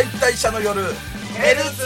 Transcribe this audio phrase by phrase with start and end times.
[0.00, 0.80] 解体者の夜。
[1.34, 1.84] ヘルツ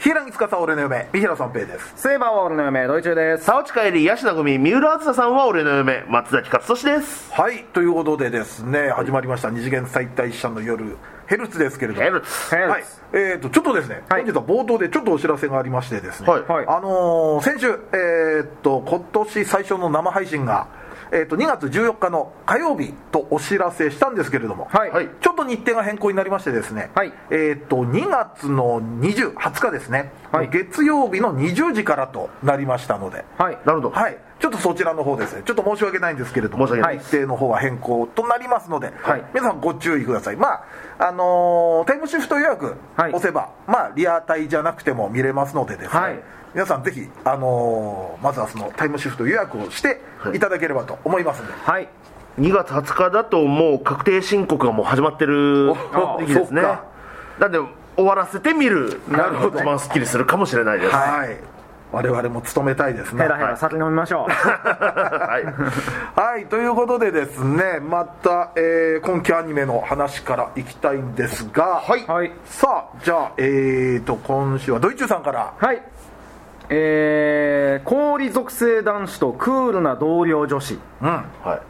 [0.00, 1.92] 平木司俺の嫁三平三平です。
[1.94, 7.32] セイバーは俺の嫁ドイチューです沢地帰りヤシナ組三浦梓さんは俺の嫁松崎勝利です。
[7.32, 9.50] はいということでですね始まりました。
[9.50, 10.96] 二次元再退者の夜。
[11.28, 12.04] ヘルツですけれども。
[12.04, 12.56] ヘルツ。
[12.56, 14.24] ヘルツはいえー、とちょっとですね、はい。
[14.24, 16.66] 本日は冒頭でちょっとお知らせがありましてですね、はいはい。
[16.66, 20.66] あのー先週、えー、と今年最初の生配信が、
[21.12, 24.90] えー、と2月14日の火曜日とお知らせしたんですけれども、はい。
[24.90, 25.08] はい。
[25.20, 27.12] ちょっと日程が変更になりましてですね、はい。
[27.30, 30.50] えー、と2月の20 20日ですね、はい。
[30.50, 33.58] 月曜日の20時からとなりましたので、はい。
[33.64, 33.90] なるほど。
[33.90, 36.98] はい、ちょっとそちらの方ですね、ちょっと申し訳ないんですけれども、申し訳ない。
[36.98, 39.24] 日程の方は変更となりますので、はい。
[39.34, 40.36] 皆さんご注意ください。
[40.36, 40.64] まあ
[40.98, 43.12] あのータイムシフト予約はい。
[43.12, 46.20] 押せば、まあリアタイじゃなくても見れますのでですね、はい
[46.54, 50.00] 皆さんぜひあのーまずはそのタイムシフト予約をして
[50.34, 50.38] い。
[50.38, 51.52] ただければと思いますので。
[51.54, 51.88] はい。
[52.38, 55.74] 2月20日だともう確定申告がもう始まってるお
[56.20, 56.62] 時期ですね。
[57.40, 57.58] なんで
[57.96, 59.58] 終わらせてみるなるほど。
[59.58, 60.94] 一番スッキリするかもしれないです。
[60.94, 61.36] はい。
[61.90, 63.22] 我々も務めたいですね。
[63.22, 64.30] ヘラヘラ酒飲みましょう。
[64.30, 65.44] はい。
[66.20, 72.04] はい、ということでですね、また、えー今期アニメの話からいきたいんですが、はい。
[72.06, 72.32] はい。
[72.44, 75.82] さあ、じゃあ、えーと、今週はドイツさんから、はい
[76.70, 80.78] えー、氷属性男子とクールな同僚女子。
[81.00, 81.22] うん、は
[81.56, 81.60] い。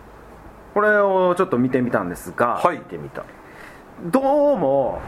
[0.75, 2.79] これをちょっと見てみたんですが、はい。
[2.79, 3.25] 見てみた。
[4.05, 5.01] どうも、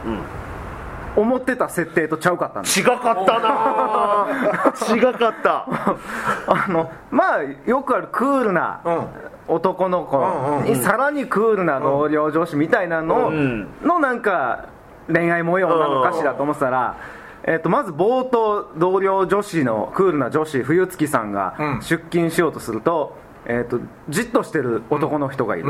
[1.15, 2.79] 思ってた設定とちゃうかったんです。
[2.79, 5.65] 違かったなぁ 違かった。
[6.47, 9.07] あのまあよくあるクールなうん。
[9.47, 10.17] 男の子。
[10.17, 10.63] うんうんうん。
[10.65, 13.67] にさらにクールな同僚女子みたいなのん。
[13.83, 14.65] のなんか
[15.11, 16.95] 恋愛模様なのかしらと思ってたら、
[17.43, 21.81] えっとまず冒頭同僚女子のクールな女子冬月さんがうん。
[21.81, 25.69] 出勤しようとすると,、えっとじっとしてる男の人がいる、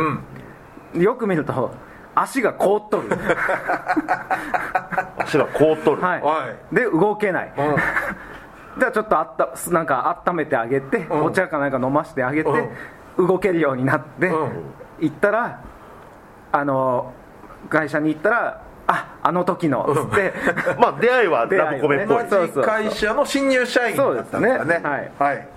[0.93, 1.71] うん、よく見ると
[2.13, 3.09] 足が凍っとる。
[5.17, 7.75] 足が凍っとる、はい、はで動けない、うん。
[8.79, 11.23] じゃあちょっとあったなんか温めてあげて、ん。
[11.23, 12.69] お茶かなんか飲ませてあげて、
[13.17, 14.51] 動けるようになって、うん。
[14.99, 15.61] 行ったら
[16.51, 17.13] あの
[17.69, 20.33] 会社に行ったらああの時のっつって、
[20.79, 24.57] まあ出会いはラブコメっぽい、ね会社の新入社員だったんだね。
[24.57, 25.11] そうですね。
[25.19, 25.47] はい、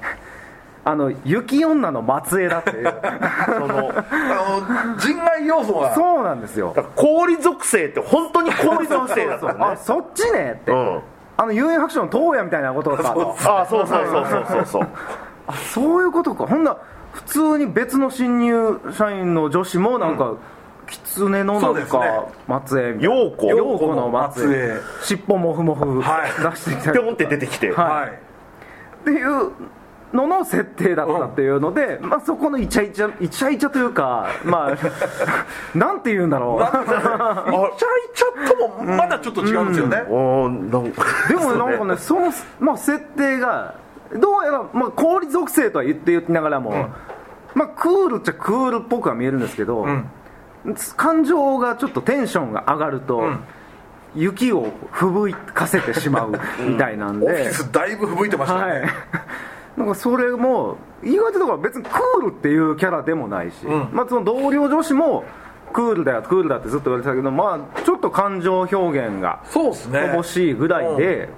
[0.84, 2.70] あの雪女の末裔だって。
[2.70, 2.94] い う
[3.46, 5.94] そのあの人外要素が。
[5.94, 6.74] そうなんですよ。
[6.94, 9.64] 氷属性って本当に氷属性だったのね。
[9.72, 11.00] あそっちねって、うん。
[11.36, 13.36] あの遊園白書の東野みたいなことかと。
[13.40, 14.86] あそうそうそうそうそうそう。
[15.46, 16.46] あそういうことか。
[16.46, 16.76] ほんなら
[17.14, 20.34] 普通に別の新入社員の女子もなんか、
[20.86, 22.28] 狐のなんか
[22.66, 23.46] 末裔陽子。
[23.48, 24.48] 陽子の末裔。
[24.48, 24.70] 末裔。
[25.02, 26.00] 尻尾もふもふ。
[26.00, 26.42] はい。
[26.42, 27.88] 出してきたりピョンって出てきて、はい。
[27.88, 28.10] はい。
[28.10, 28.12] っ
[29.04, 29.52] ていう
[30.14, 34.76] のの設定だったっていうので、まあ、そこのイチャイチャイチャイチャというか まあ
[35.76, 36.62] なんて言うんだろう。
[36.62, 36.90] イチャイ
[38.14, 39.96] チャともまだちょっと違うんですよね、
[41.28, 43.74] でもなんかねその、まあ、設定が
[44.14, 46.88] どうやら、まあ、氷属性とは言って言いながらも、
[47.54, 50.08] まあ、クールっちゃクールっぽくは見えるんですけど、ん
[50.96, 53.44] 感情がちょっとテンションが上がると、ん。
[54.16, 58.82] 雪を吹雪かせてしまうみたいなんで、 オフィスだいぶ吹雪いてましたね、はい。
[59.76, 63.88] なんかそれも意外とだから別にクールっていうキャラでもないし、ん。
[63.92, 65.24] まあ、その同僚女子も
[65.72, 69.98] クールだよクールだってずっと言われてたけどまあちょっと感情表現がそうですね。
[70.14, 71.28] 乏しいぐらいで、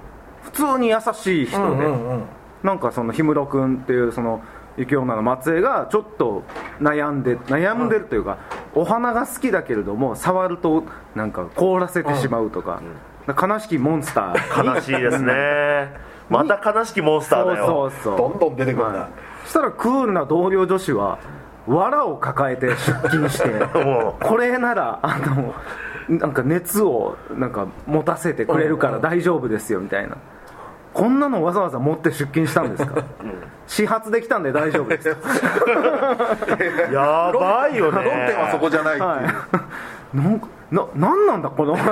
[0.42, 2.22] 普通に優しい人で、うんうんうん。
[2.62, 4.42] なんかその氷室君っていうその
[4.76, 6.42] 雪女の末裔がちょっと
[6.80, 8.36] 悩んで悩んでるというか、
[8.76, 12.82] お花が好きだけれども触るとなんか凍らせてしまうとか、
[13.26, 14.74] 悲しきモンスター。
[14.74, 15.94] 悲しいですね。
[16.28, 17.66] また悲しきモンスターだよ。
[17.66, 18.18] そうそうそう。
[18.18, 19.10] どんどん出てくるんだ、はい。
[19.44, 21.18] そしたらクールな同僚女子は
[21.66, 22.74] 藁を抱えて出
[23.08, 23.48] 勤して
[23.82, 25.54] もこれならあの
[26.08, 30.16] なんか熱をなんか持たせてくれるから大丈夫ですよみたいな
[30.96, 33.04] こんなのわざわざ持って出勤したんですか？
[33.66, 35.12] 始発できたんで大丈夫ですう
[36.90, 38.02] やばいよね。
[38.02, 40.16] 論点はそこじゃないっていう、はい。
[40.16, 41.76] なんかななんなんだこの。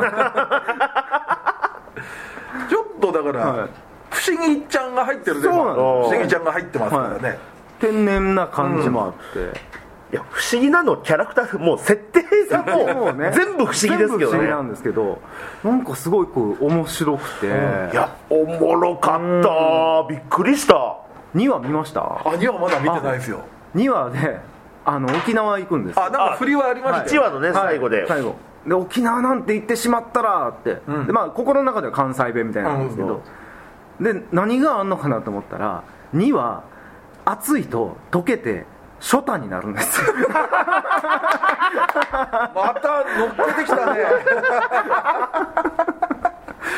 [2.71, 3.69] ちょっとだから、はい。
[4.11, 7.39] 不思議ちゃんが入ってるでそうなんです不思議ちゃんが入ってますからね、
[7.81, 9.61] 天然な感じもあって、
[10.15, 12.63] いや不思議なのキャラクターもう設定が
[12.95, 13.33] もうね。
[13.35, 15.21] 全部不思議ですけ全部不どね思議なんですけど
[15.65, 20.09] なんかすごいこう面白くて、いやおもろかった。
[20.09, 20.99] びっくりした。
[21.35, 22.01] 2話見ました？
[22.01, 23.41] あ2話まだ見てないですよ。
[23.75, 24.39] 2話で
[24.85, 26.05] あの沖縄行くんですよ。
[26.05, 28.07] あなんか振りはありました1よ、話のね最後で。
[28.07, 28.37] 最後。
[28.69, 31.07] で沖縄なんて行ってしまったらって、ん。
[31.07, 33.21] でまあ心の中では関西弁みたいなんですけど、
[34.01, 35.83] で何があんのかなと思ったら
[36.15, 36.63] 2は
[37.25, 38.65] 暑いと溶けて
[39.05, 40.01] ショタになるんです。
[40.01, 40.41] よま
[42.83, 44.01] た乗っけてきたね。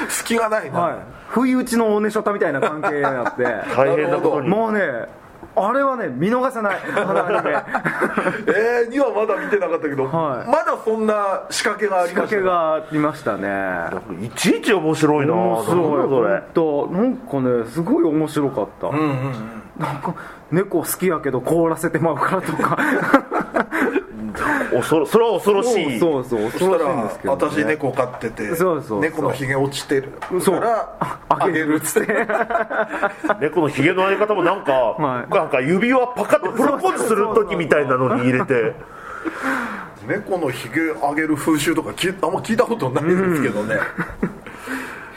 [0.11, 0.96] 隙がないな、はい。
[1.28, 3.44] 不意打ちのおねショタみたいな関係になって。
[3.76, 4.49] 大変なことに。
[4.49, 5.06] もうね
[5.55, 6.78] あれはね見逃せない。
[6.96, 7.52] あのアニメ。
[8.52, 10.49] えー、にはまだ見てなかったけど、はい。
[10.50, 12.37] まだそんな仕掛けがあり仕掛ました。
[12.37, 14.26] けがありましたね。
[14.26, 16.08] いちいち面白いな面白い。
[16.08, 16.28] それ。
[16.31, 20.14] 本当なんかねすごい面白かった、うんうんうんなんか
[20.50, 22.78] 猫好きやけど凍らせてまうからとか。
[24.70, 25.99] 恐ろそれは恐ろしい。
[25.99, 29.00] そうそうそうそしたら恐ろしいんですけど、ね、私猫飼っててそうそうそう。
[29.00, 30.61] 猫のひげ落ちてるそう。
[30.61, 31.76] からあげる。
[31.76, 32.26] っつって。
[33.40, 35.34] 猫のひげの上げ方もなんか、 はい。
[35.34, 38.75] なんか指輪パカッとプロポーズする時みたいなのに入れて。
[40.06, 43.75] 猫のひげあげる風習とかきあんま聞いたことないですけどね、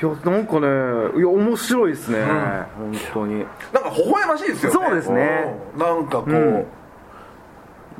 [0.01, 0.67] いやなんかね
[1.17, 3.39] いや面白いですね、本当に。
[3.73, 4.85] なんか微笑ましいですよね。
[4.87, 5.55] そうですね。
[5.73, 5.79] うん。
[5.79, 6.65] なんかこう、ん。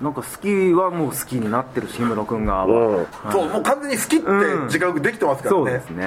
[0.01, 2.69] なんか好きはもう好きになってるし氷室君が、う
[3.01, 3.07] ん。
[3.31, 4.25] そうもう完全に好きって
[4.67, 6.05] 自覚できてますからね、そうですね。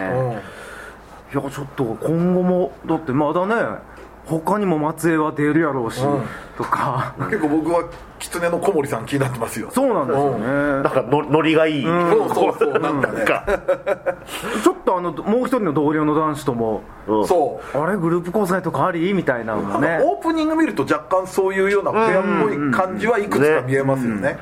[1.34, 1.40] うん。
[1.40, 3.54] いやちょっと今後もだってまだね
[4.40, 6.22] 他にも松江は出るやろうし、うん。
[6.56, 7.14] とか。
[7.30, 7.84] 結構僕は
[8.18, 9.70] 狐の小森さん気になってますよ。
[9.72, 10.82] そうなんですよなん。
[10.82, 12.72] ねかのノリがいい、そうそうそう。
[12.80, 13.10] なんか。
[13.10, 13.22] ね
[14.62, 17.26] ちょっとあのもう一人の同僚の男子ともうん。
[17.26, 17.78] そう。
[17.78, 20.00] あれグループ交際とかありみたいなのもね。
[20.02, 24.38] オープニング見ると若干そういうようなペアっぽい感じはいくつか見えますよね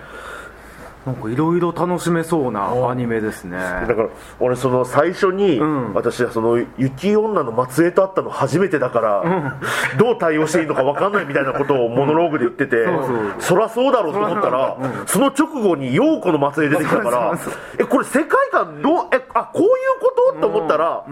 [1.07, 3.57] なんかいろいろ楽しめそうなアニメですね。
[3.57, 4.09] だから
[4.39, 5.95] 俺その最初に、ん。
[5.95, 9.59] 私はその雪女の末裔と会ったの初めてだから、
[9.99, 13.35] どう対応していいのか分かんないみたいなことをモノローグで言ってて、そうそう。
[13.39, 14.77] そりゃそうだろうと思ったら、
[15.07, 19.69] その直後に陽子の末裔出てきたからそうそうえこれ世界観どうえあこういう
[20.01, 20.41] こと？
[20.41, 21.05] と思ったら、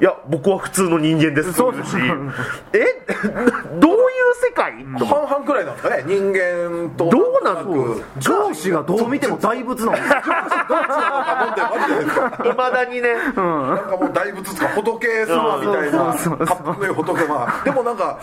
[0.00, 1.96] いや僕は普通の人間ですって言うし
[2.72, 2.78] え
[3.80, 3.98] どういう
[4.46, 4.72] 世界？
[4.84, 7.10] 半々くらいなんですかね人間と。
[7.10, 7.64] どうなの
[7.94, 15.98] く上司がどう見ても大仏なんですよなんてマジでですかいまだにね、なんかもう大仏とか仏様みたいな
[16.46, 17.62] かっこいい仏様。
[17.64, 18.18] でもなんか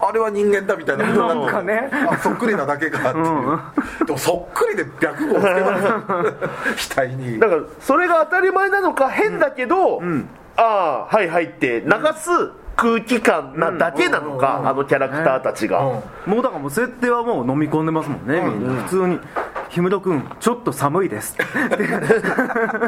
[0.00, 1.90] あれは人間だみたいなことなんかね。
[1.92, 5.78] あそっくりなだけかっていう、でもそっくりで白号をつけま
[6.76, 7.38] す 額に。
[7.40, 10.00] だからそれが当たり前なのか変だけど、
[10.56, 12.30] ああはいはいって流す
[12.76, 16.32] 空気感なだけなのか、あのキャラクターたちが、うん。
[16.32, 18.82] もうだからもう設定はもう飲み込んでますもんね、みんな。
[18.84, 19.18] 普通に
[19.68, 21.36] 「氷室君ちょっと寒いです」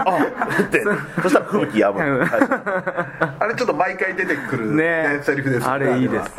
[0.07, 0.19] あ
[0.63, 0.85] って。
[1.23, 2.19] そしたら空気やむ、うん。
[2.21, 2.31] はい。
[3.39, 5.21] あれちょっと毎回出てくる、ねね。
[5.23, 6.33] セリフですよあれいいです。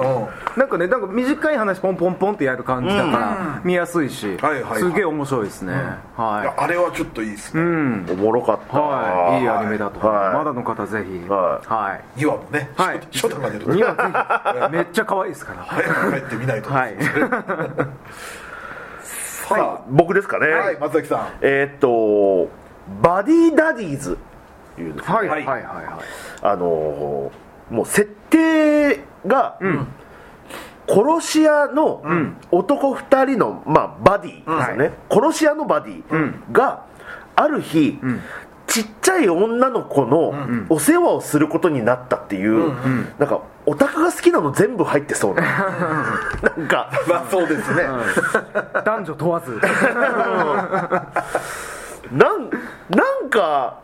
[0.58, 4.80] なんかねなんか短い話ポンポンポンってやる感じだから見やすいし、はいはいはい。
[4.80, 5.80] すげえ面白いですね、うん。
[5.80, 5.84] い。
[6.58, 8.08] あれはちょっといいですね、いうん。
[8.12, 9.42] おもろかった、はい。
[9.42, 10.34] いいアニメだと、はい。
[10.36, 11.30] まだの方ぜひ。
[11.30, 11.68] はい。
[11.68, 12.20] はい。
[12.20, 13.00] 2話もね、はい。
[13.12, 15.64] 初代が出ると2話めっちゃ可愛いですから。
[15.64, 16.96] 早く帰ってみないと、はい
[19.56, 21.28] さあ僕ですかね、はい、松崎さん。
[21.42, 22.50] えーっと
[23.02, 24.18] バディダディーズ。
[24.74, 25.16] っていうんですね。
[25.16, 25.86] はいははいいはいはい。
[26.42, 29.58] あのーもう設定が、
[30.88, 32.04] 殺し屋の
[32.52, 36.86] 男2人の、まあ、バディですよね、殺し屋のバディが
[37.36, 37.98] ある日、
[38.72, 40.34] ちっちゃい女の子の
[40.70, 42.72] お世話をすることになったっていう、
[43.20, 45.42] なんかオタクが好きなの全部入ってそうな。
[46.58, 46.90] なんか。
[47.08, 47.84] まあそうですね、
[48.86, 49.60] 男女問わず。
[52.14, 52.50] なん
[52.90, 53.80] なんか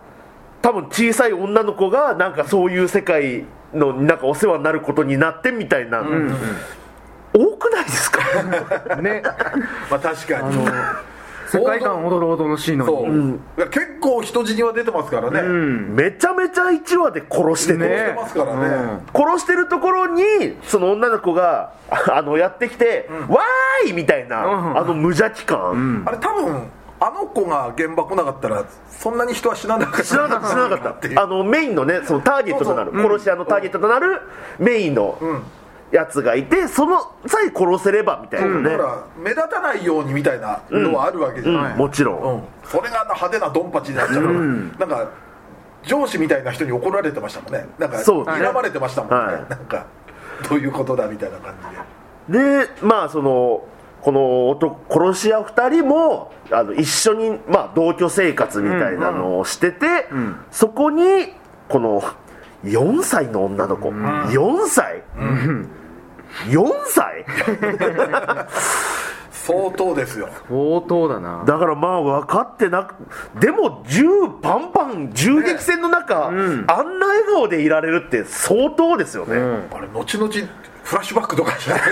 [0.61, 6.01] 多分小さい女の子がなんかそういう世界のなんかお世話になることになってみたいな、
[7.33, 8.21] 多くないですか？
[9.01, 9.21] ね。
[9.91, 10.65] まあ確かに。
[11.49, 17.87] 世界観踊る踊るしいのそう、にいや結構人死には出てますからね、めちゃめちゃ1話で殺してて、ね。
[17.89, 20.23] 出てますからね、殺してるところに
[20.63, 24.77] その女の子がああのやってきて、わーいみたいな、うん。
[24.77, 30.03] あの無邪気感、あれ多分あの子が現場来なかったらそんなに人は死ななかった。
[30.03, 30.49] 知らなかった。
[30.49, 31.21] 知らなかった。
[31.21, 34.21] あのメインのねそのターゲットとなる殺し屋のターゲットとなる
[34.57, 35.43] メインのん
[35.91, 42.43] やつがいてそのさえ殺せればみたいなね、だから目立たないようにみたいなのはあるわけじゃない、もちろん、うん。
[42.65, 45.09] それがあんな派手なドンパチになっちゃうから、なんか
[45.83, 47.65] 上司みたいな人に怒られてましたもんね。
[47.79, 49.49] なんか睨まれてましたもんね、はい。
[49.49, 49.85] なんか
[50.49, 51.55] どういうことだみたいな感
[52.27, 52.63] じで。
[52.63, 53.63] でまあその
[54.01, 60.05] この男殺し屋2人もあの一緒に、まあ、同居生活みたいなのをしてて、
[60.51, 61.33] そこに
[61.67, 62.03] この
[62.63, 65.03] 4歳の女の子、4歳、
[66.49, 67.25] 4歳？
[69.31, 70.27] 相当ですよ。
[70.49, 71.43] 相当だな。
[71.45, 72.95] だからまあ分かってなく
[73.39, 74.03] でも銃
[74.41, 76.33] パンパン銃撃戦の中、あん
[76.99, 79.37] な笑顔でいられるって相当ですよね、
[79.73, 80.29] あれ後々
[80.83, 81.79] フラッシュバックとかしない？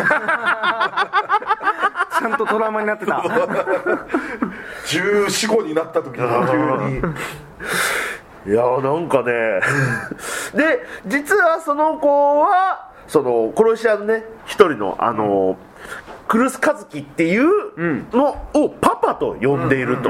[2.19, 3.24] ちゃんとトラウマになってた。
[4.86, 6.57] 1415になった時に急
[6.98, 7.01] に
[8.46, 9.32] いやなんかね。
[10.54, 15.58] で実はその子はその殺し屋のね一人のあの、
[16.28, 17.48] クルスカズキっていう
[18.12, 20.10] のをパパと呼んでいると、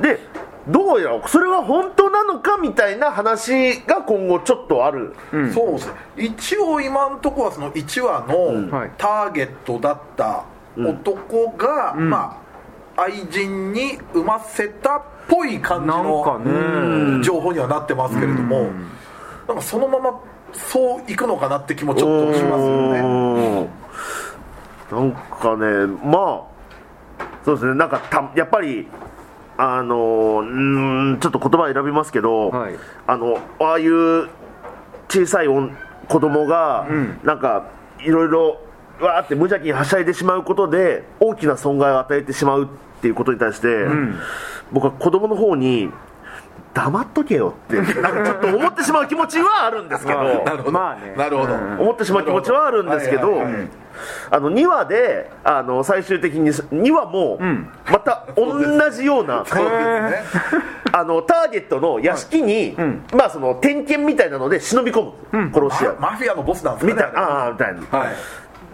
[0.00, 0.20] で
[0.68, 5.14] どうやらそれは本当なのかみたいな話が今後ちょっとある、
[5.52, 5.94] そうですね。
[6.16, 8.90] 一応今のところはその1話のはい。
[8.96, 10.44] ターゲットだった
[10.76, 12.43] 男が、まあ
[12.96, 17.24] 愛人に産ませたっぽい感じのね。
[17.24, 18.70] 情報にはなってますけれども
[19.48, 20.20] なんかそのまま
[20.52, 23.68] そういくのかなって気もちょっとしますよね。
[24.90, 24.98] うん。
[24.98, 26.42] なんかねま
[27.18, 27.74] あそうですね。
[27.74, 28.86] なんかたやっぱり
[29.56, 32.74] あのうーんちょっと言葉選びますけど、はい。
[33.06, 34.28] あのああいう
[35.08, 36.86] 小さい子供が、
[37.22, 37.66] なんか
[38.00, 38.58] いろいろ
[39.04, 42.68] わーって無邪気にはしゃいでしまうことで大きな損害を与えてしまうっ
[43.00, 43.86] ていうことに対して、
[44.72, 45.90] 僕は子供の方に
[46.74, 50.18] 黙っとけよってなんかちょっと思ってしまう気持ちはあるんですけど。
[50.44, 51.14] なるほど、まあね。
[51.16, 51.80] なるほど、うん。
[51.80, 53.68] 思ってしまう気持ちはあるんですけど、はいはいはい。
[54.30, 57.38] あの2話であの最終的に2話も
[57.88, 60.24] また同じような、そうですね。
[60.90, 62.76] あのターゲットの屋敷に、
[63.16, 65.92] まあ、その点検みたいなので忍び込む、殺し屋。
[66.00, 66.92] ママフィアのボスなんですかね。
[66.94, 67.20] みたいな。
[67.20, 67.98] ああみたいな。
[67.98, 68.08] はい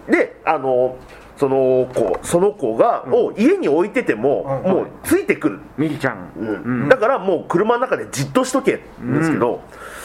[0.08, 0.96] であの
[1.36, 4.72] その子その子が、を家に置いてても、うん。
[4.72, 6.88] もうついてくる、ミリちゃん、うん。
[6.90, 9.62] だからもう車の中でじっとしとけんですけど、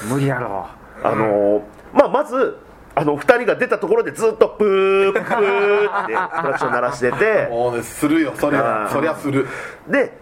[0.10, 0.68] 無理やろ。
[1.04, 1.62] あのー
[1.94, 2.58] まあ、まず
[2.96, 7.48] あの2人が出たところでずっとプープーってクラクション鳴らしてて。
[7.50, 8.34] もうねするよ。
[8.38, 9.46] そりゃそりゃする。
[9.90, 10.14] で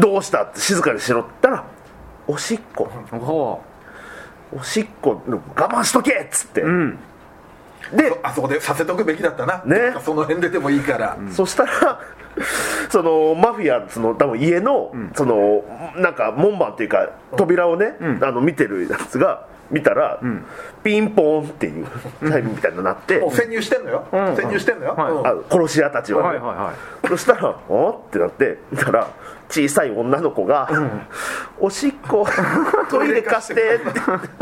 [0.00, 0.42] どうした？
[0.42, 1.64] って静かにしろって言ったら
[2.26, 2.90] おしっこ。
[3.12, 3.62] ほ
[4.52, 6.98] おしっこ我慢しとけっつって、ううん
[7.92, 9.62] であそこでさせとくべきだったな。
[9.64, 9.94] ね。
[10.04, 12.00] その辺ででもいいから、そしたら
[12.90, 15.64] そのマフィアその多分家の、その
[15.96, 20.20] なんか門番っていうか扉をね、あの見てるやつが見たら、
[20.84, 21.86] ピンポーンっていう
[22.28, 24.36] タイムみたいになって、もう潜入してんのよ、ん。
[24.36, 25.52] 潜入してんのよ、はい。
[25.52, 26.72] 殺し屋たちはね、はいはいは
[27.04, 27.08] い。
[27.08, 29.08] そしたら「おってなって見たら
[29.48, 30.68] 小さい女の子が
[31.58, 32.26] 「おしっこ
[32.90, 33.80] トイレ貸して」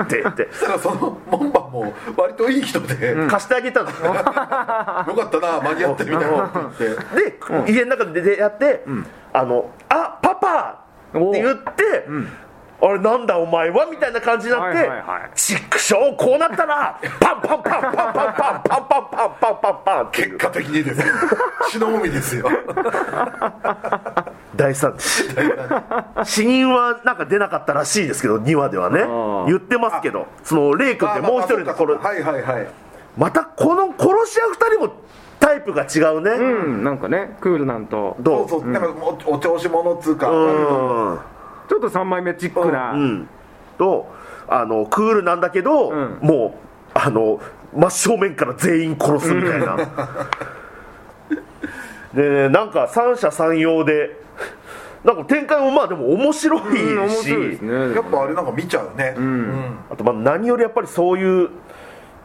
[0.02, 0.48] って言って。
[0.52, 3.90] そしたらその門番も割といい人で、貸してあげたの。
[3.90, 6.44] よかったな間に合ってみたいな。
[6.46, 8.84] ってで、家の中で出会って
[9.32, 10.78] 「あのあパパ!」
[11.18, 12.06] って言って
[12.86, 21.14] 「あれなんだお前は?」みたいな感じになってはいはいはい「ちくしょうこうなったらパンパンパンパンパンパンパンパンパンパンパンパンパン」っていう結果的にですよ。
[21.70, 22.48] 血の海ですよ
[24.54, 25.24] 大惨事
[26.24, 29.00] 死人はなんか出なかったらしいですけど2話ではね。
[29.02, 29.46] ー。
[29.46, 32.68] 言ってますけどそのレイ君ってもう一人のこれあまあまあそうかそうかはいはいはい。
[33.16, 34.92] またこの殺し屋2人も
[35.40, 38.16] タイプが違うね、うんなんかねクールなんと。
[38.20, 41.18] どそううそう、なんかもうお調子者っつうか、うん
[41.68, 43.28] ちょっと3枚目チックな、うん。
[43.78, 44.12] と
[44.48, 46.18] あのクールなんだけど、ん。
[46.20, 46.58] も
[46.94, 47.40] うあの
[47.74, 49.76] 真正面から全員殺すみたいな。
[52.14, 54.24] でなんか三者三様で
[55.04, 57.94] なんか展開もまあでも面白いし、うんね。
[57.94, 59.14] やっぱあれなんか見ちゃうね。
[59.16, 61.50] うん、あとまあ何よりやっぱりそういう、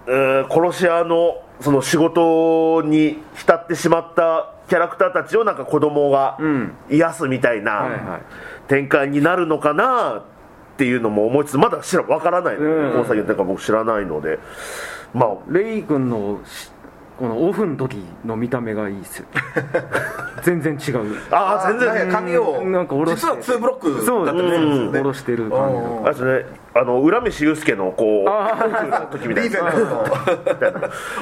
[0.07, 6.71] えー殺し屋のその仕事に浸ってしまったキャラクターたちをなんか子供がん。
[6.89, 7.89] 癒すみたいはいはい。
[8.05, 8.19] な
[8.69, 10.23] 展開になるのかなっ
[10.77, 12.91] ていうのも思いつつまだ知ら分からないので、うん。
[12.91, 14.39] この先の展開僕知らないので。
[15.13, 16.71] まあレイ君のし
[17.19, 19.25] このオフの時の見た目がいいっすよ。
[20.41, 21.17] 全然違う。
[21.31, 23.41] ああ全然髪をなんか下ろして。
[23.41, 26.01] 実は2ブロックだったりするんですよ下ねろしてる感じの。
[26.05, 26.45] あれですね
[26.75, 29.49] あの浦飯祐介のこうあ時みたいな。
[29.49, 30.05] リーゼントの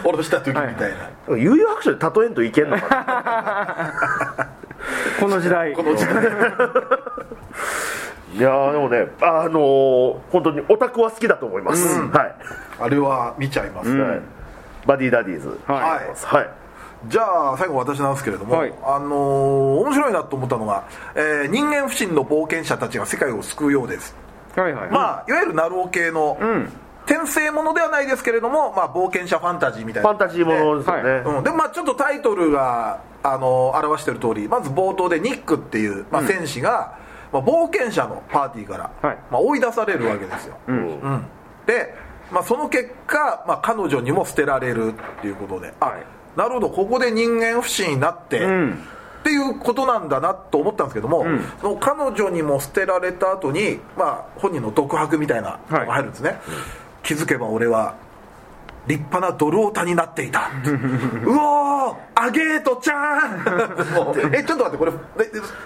[0.03, 0.91] 下ろした時みたい
[1.27, 2.89] な、悠々白書で例えんといけんのか
[4.37, 4.47] な。
[5.19, 5.73] この時代。
[5.73, 6.13] この時代。
[8.35, 12.35] いやーでもねあのー本当にオタクは好きだと思います、はい。
[12.81, 14.21] あれは見ちゃいます、はい、
[14.87, 15.59] バディダディーズ。
[15.67, 15.81] はい。
[15.81, 16.35] はい。
[16.35, 16.49] はい。
[17.07, 18.73] じゃあ最後私なんですけれども、はい。
[18.83, 24.15] あのー面白いなと思ったのが、えー人間不信の冒険者たちが世界を救うようです、
[24.55, 24.89] はいはい。
[24.89, 26.71] まあいわゆるナロー系の、ん。
[27.07, 30.09] 転生ものではないですけれども、まあ、冒険者ファンタジーみたいな。
[30.09, 36.97] ファンタジーものですよね、はうん、でまあちょっとタイトルがあの表している通りまず冒頭でニックっていう、まあ、戦士が、
[37.31, 39.17] まあ、冒険者のパーティーから、はい。
[39.31, 40.77] まあ、追い出されるわけですよ、うん。
[40.77, 41.25] うん。
[41.65, 41.95] で、
[42.31, 46.03] まあ、その結果、まあ、彼女にも捨てられるっていうことであ、はい。
[46.35, 48.73] なるほどここで人間不信になって、ん。
[48.73, 51.25] っていうことなんだなと思ったんですけども、
[51.59, 56.39] その彼女にも捨てられた後にまあ本人の独白みたいなのが入るんですね、
[57.03, 57.95] 気づけば俺は
[58.87, 60.49] 立派なドルオタになっていた。
[61.25, 62.95] うおーアゲートちゃ
[63.27, 63.43] ん。
[64.33, 65.23] えちょっと待ってこれえ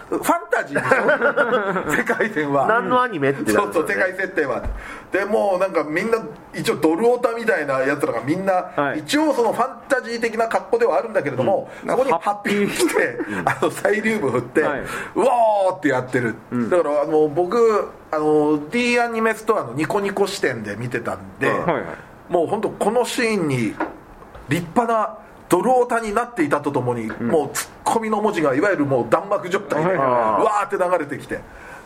[0.10, 1.92] ファンタジーでしょ？
[1.96, 2.68] 世界線は。
[2.68, 4.62] 何のアニメってなそうそう世界設定は。
[5.12, 6.18] でもうなんかみんな
[6.54, 9.00] 一応ドルオタみたいなやつらがみんな、はい。
[9.00, 12.70] 一応そのファンタジー的な格好ではあるんだけれども、そこにハッピー。
[12.70, 14.82] して、あのサイリウム振って、はい。
[15.16, 16.36] うわーってやってる、
[16.70, 21.84] だからあの僕あの D アニメストアのニコニコ視点で見てたんで、はいはい
[22.32, 23.76] もう本当このシーンに
[24.50, 25.18] 立派な
[25.50, 31.36] ドルオタになっていたとともに、もうツッコミの文字がいわゆるもう弾幕状態で、はいわーって流れてきて。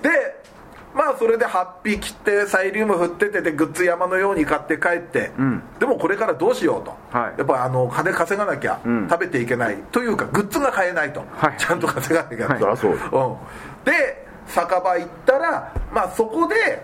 [0.01, 0.45] で
[0.93, 5.61] まあそれでハッピー切ってサイリウム振っててでグッズ山のように買って帰って、ん。
[5.79, 7.39] でもこれからどうしようと、はい。
[7.39, 9.07] やっぱあの金稼がなきゃん。
[9.09, 11.55] 食べていけない、というかグッズが買えないと、はい。
[11.57, 12.47] ちゃんと稼がなきゃ。
[12.47, 12.59] はい。
[12.59, 13.37] と、そりゃそう
[13.83, 16.81] うん、で酒場行ったら、まあ、そこで、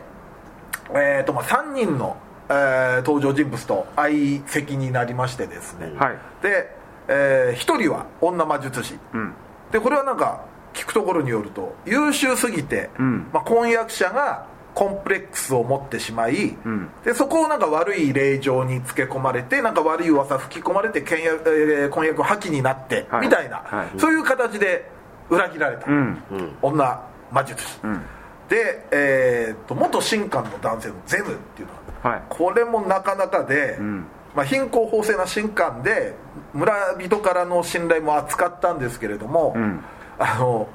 [0.93, 2.17] えーとまあ、3人の、
[2.49, 6.17] えー登場人物と相席になりましてですね、はい。
[6.43, 6.69] で、
[7.07, 9.33] え1人は女魔術師、うん。
[9.71, 13.29] でこれはなんか聞くところによると優秀すぎて、ん。
[13.33, 16.89] まあ、婚約者がコンプレックスを持ってしまい、ん。
[17.03, 23.27] でそこをなんか悪い令状につけ込まれてなんか悪い噂吹き込まれて婚約,、えー婚約破棄になって、はい。
[23.27, 23.99] みたいな、はい。
[23.99, 24.89] そういう形で
[25.29, 26.17] 裏切られた、うん。
[26.61, 28.01] 女魔術師、ん。
[28.49, 32.23] で、えー、と元神官の男性のゼムっていうのがはい。
[32.29, 34.05] これもなかなかで、ん。
[34.35, 36.13] まあ、貧困法制な神官で
[36.53, 39.83] 村人からの信頼も厚かったんですけれども、ん。
[40.17, 40.67] あの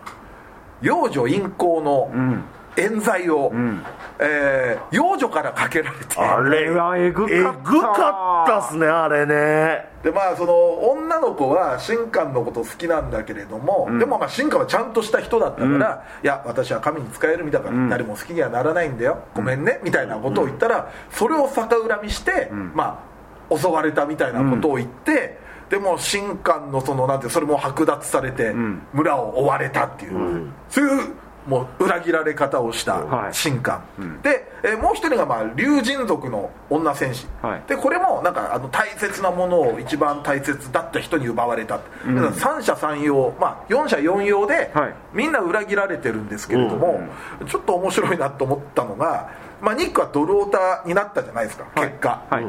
[0.82, 2.44] 幼女淫行のん
[2.76, 3.82] 冤罪を、ん。
[4.18, 6.18] えー幼女からかけられて。
[6.18, 7.34] あれうわえぐかった。
[7.34, 9.88] えぐかったっすねあれね。
[10.02, 10.54] でまあその
[10.90, 19.80] 女の子は神官のこと好きなんだけれども、でもまあ神官はちゃんとした人だったから、いや私は神に仕える身だから誰も好きにはならないんだよ、ごめんね。
[19.82, 23.02] みたいなことを言ったら、それを逆恨みして、ま
[23.50, 25.38] あ襲われたみたいなことを言って、
[25.70, 28.54] でも神官のそのなんてそれも剥奪されて
[28.92, 31.14] 村を追われたっていう、そういう
[31.46, 33.32] もう裏切られ方をしたはい。
[33.32, 33.82] 神官、
[34.22, 37.62] で、えーもう一人がまあ竜神族の女戦士、はい。
[37.68, 44.94] でこれもなんかあの大切なものを一番大切だった人に奪われた、だから三者三様、まあ、四者四様で、はい。
[45.12, 47.00] みんな裏切られてるんですけれども、
[47.46, 49.30] ちょっと面白いなと思ったのが、
[49.60, 51.88] まあ、ニックはドルオタになったじゃないですか、はい。
[51.88, 52.44] 結果、はい。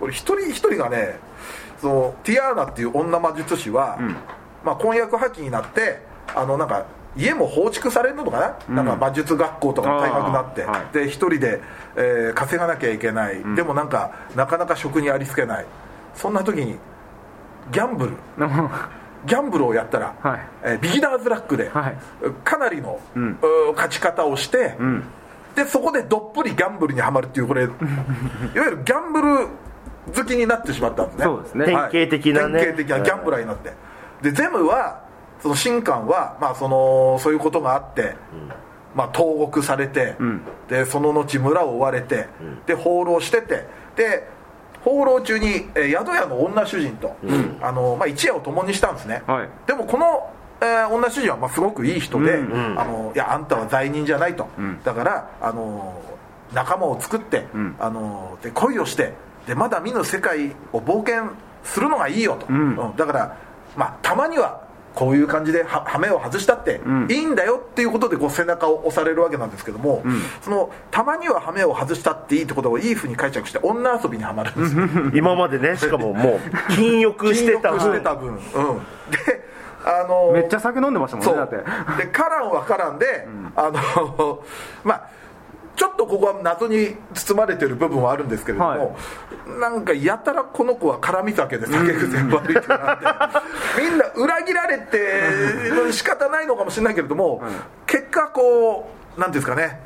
[0.00, 1.20] これ一人一人がね
[1.80, 3.98] そのティアーナっていう女魔術師は、
[4.64, 6.00] まあ、婚約破棄になって
[6.34, 11.60] あのなんか家も放逐されるのかな,、なんか魔術学校とかも退学になって、はいで一人で、
[11.96, 15.66] えー稼がなきゃいけない、でもなんかなかなか職にありつけない。
[16.14, 16.78] そんな時に
[17.70, 18.12] ギャンブル。
[19.24, 20.40] ギャンブルをやったら、はい。
[20.64, 21.96] えービギナーズラックで、はい。
[22.44, 23.20] かなりの、ん。
[23.20, 25.04] うー勝ち方をして、ん。
[25.54, 27.72] でそこでどっぷりギャンブルにはまるっていうこれ いわ
[28.54, 29.46] ゆるギャンブル
[30.14, 31.24] 好きになってしまったんですね。
[31.24, 31.66] そうですね。
[31.66, 32.60] 典型的なね。
[32.60, 33.72] 典型的なギャンブラーになって。
[34.22, 35.01] でゼムは
[35.42, 38.14] その神官は、まあ、そのそういうことがあって、
[38.94, 40.40] まあ、投獄されて、ん。
[40.68, 42.28] でその後村を追われて、
[42.66, 44.28] で放浪しててで
[44.84, 47.16] 放浪中に、えー宿屋の女主人と、
[47.60, 49.48] あのまあ、一夜を共にしたんですね、はい。
[49.66, 52.80] でもこの、えー女主人はまあすごくいい人で、うん。
[52.80, 54.46] あのいやあんたは罪人じゃないと、
[54.84, 56.00] だからあの
[56.52, 57.76] 仲間を作って、ん。
[57.80, 59.12] あので恋をして
[59.46, 61.32] でまだ見ぬ世界を冒険
[61.64, 62.76] するのがいいよと、ん。
[62.76, 62.96] うん。
[62.96, 63.36] だから、
[63.76, 64.61] まあ、たまには
[64.94, 67.06] こういう感じでは羽目を外したってん。
[67.10, 70.02] いいんだよっていうことでこう背中を押されるわけなんですけども、
[70.42, 75.10] そのたまには羽目を外したっていいってことをいいふうに解釈して女遊びにはまるんですよ。
[75.14, 77.70] 今までねしかももう禁欲してた。
[77.70, 79.52] 禁欲してた分、うん、で
[79.84, 81.56] あのめっちゃ酒飲んでましたもんねだって。
[82.04, 83.26] でカランはカランで、
[83.56, 84.42] あの
[84.84, 85.21] まあ
[85.76, 88.76] ちょっとここは謎に包まれてる部分はあるんですけれども、は
[89.56, 89.60] い。
[89.60, 93.06] なんかやたらこのなんか絡み酒で酒癖悪いってなって
[93.80, 97.42] みんな裏切られて仕方ないのかもしれないけれども、
[97.86, 99.80] 結果こうなんていうんですかね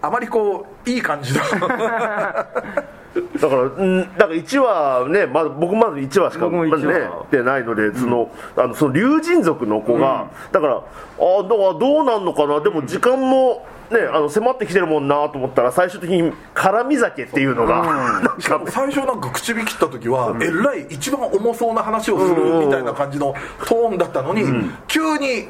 [0.00, 1.40] あまりこういい感じの。
[3.12, 23.34] だから、うん、だから1話ね、まだ僕まだ1話しかまだね出ないので、そのあのその竜神族の子が、だから、あだからどうなんのかな、でも時間も、ね、あの迫ってきてるもんなと思ったら、最終的に絡み酒っていうのが、なんか最初なんか口火切った時は、えらい一番重そうな話をするみたいな感じの
[23.66, 24.42] トーンだったのに、
[24.88, 25.48] 急に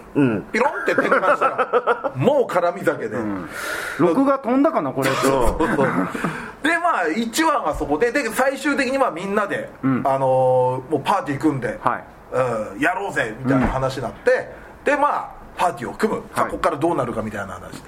[0.53, 1.49] ピロンって転換した。
[1.49, 3.17] ら、もう絡み酒で、
[3.99, 5.11] 録画飛んだかなこれ。
[5.11, 5.13] っ
[6.63, 9.87] てでまあ1話がそこでで最終的にはみんなで、あ
[10.19, 12.05] のーもうパーティー組んで、はい。
[12.33, 14.49] うんやろうぜみたいな話になって、
[14.85, 17.81] でまあパーティーを組む、さあここからどうなるかみたいな話で、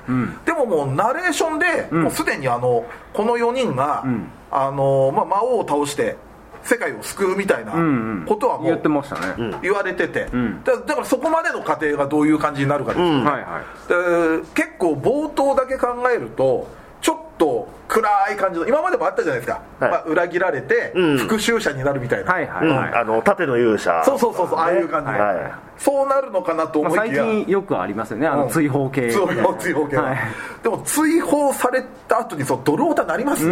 [0.46, 4.04] でももうナレーションで、もうすでにあのこの4人が、
[4.52, 6.16] あのまあ、魔王を倒して
[6.62, 10.62] 世界を救うみたいなうんことはも言ってうましたね、言われてて、ん。
[10.62, 14.42] だだからそこまでの過程がどういう感じになるかですよね、はいはい。
[14.42, 16.68] で結構冒頭だけ考えると
[17.00, 19.90] ちょっと暗い感じの今までもあったじゃないですか、はい。
[19.90, 21.18] まあ、裏切られてうん。
[21.18, 28.40] 復讐者になるみたいな、はいはいあの盾の勇者そうそうそうそうああいう感じで、はいそうなるのかなとまあ、思いきや、最近よくありますよねあうん。
[28.42, 29.10] の追放系。
[29.10, 29.96] 追放追放系。
[29.96, 30.18] は、はい。
[30.62, 33.46] でも追放された後にそうドロータなります。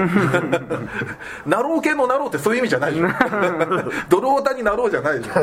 [1.46, 3.08] ナロー系のナローってそういう意味じゃないでしょ。
[4.08, 5.40] ドロータになろうじゃないでしょ。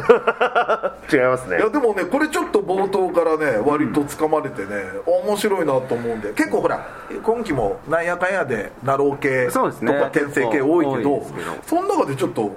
[1.16, 1.58] 違いますね。
[1.58, 4.68] いやでもねこれちょっと冒頭からね割と掴まれてね、
[5.06, 6.34] 面白いなと思うんで。
[6.34, 6.88] 結構ほら
[7.24, 9.94] 今期もなんやかんやでナロー系とかそうですね。
[10.14, 11.52] 転生系多いけど多いですけど。
[11.66, 12.52] その中でちょっと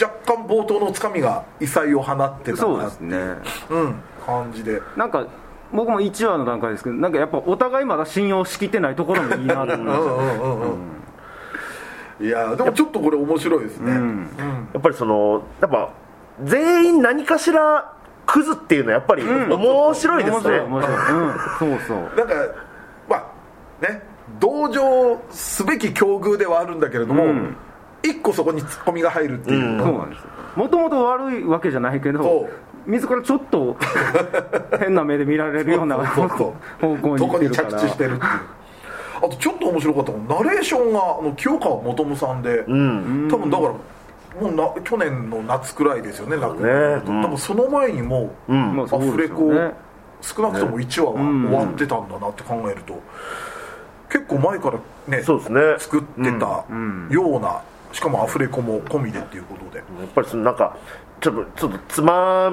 [0.00, 3.18] 若干冒頭のつかみが異彩を放ってたなそうですね。
[3.70, 4.80] うん感じで。
[4.96, 5.26] なんか
[5.72, 10.00] 僕も1話の段階ですけどなんかやっぱお互いまだ信用しきってないところもいいなと思いまし
[12.18, 14.28] たいやでもちょっとこれ面白いですね、うん。
[14.72, 15.90] やっぱりそのやっぱ
[16.44, 17.92] 全員何かしら
[18.24, 21.98] クズっていうのはやっぱり面白いですね、面白い面白い、うん、そうそう。
[21.98, 22.34] なんか
[23.08, 24.02] まあね
[24.40, 27.56] 同情すべき境遇ではあるんだけれども、うん
[28.04, 30.28] 一個そこにツッコミが入るっていう、そうなんですよ。
[30.56, 32.90] もともと悪いわけじゃないけそどう。
[32.90, 33.76] 自らちょっと
[34.78, 36.54] 変な目で見られるようなそうそうそ
[36.86, 36.96] う。
[36.96, 37.78] 方向にそこに行ってるから。
[37.80, 38.30] 着地してるっていう。
[39.16, 43.28] あとちょっと面白かったのはナレーションがあの清川元夢さんで、うん。
[43.30, 47.22] 多分だからもうな去年の夏くらいですよね亡くなるとねうん。
[47.22, 49.72] 多分その前にもう、アフレコね
[50.20, 51.46] 少なくとも1話はうん。
[51.46, 53.00] 終わってたんだなって考えると、
[54.10, 55.60] 結構前からねそうですね。
[55.78, 56.46] 作ってた
[57.10, 57.60] ような、
[57.94, 60.76] しかもアフレコも込みでっていうことで、やっぱりそのなんか
[61.20, 62.50] ちょっとちょっとつま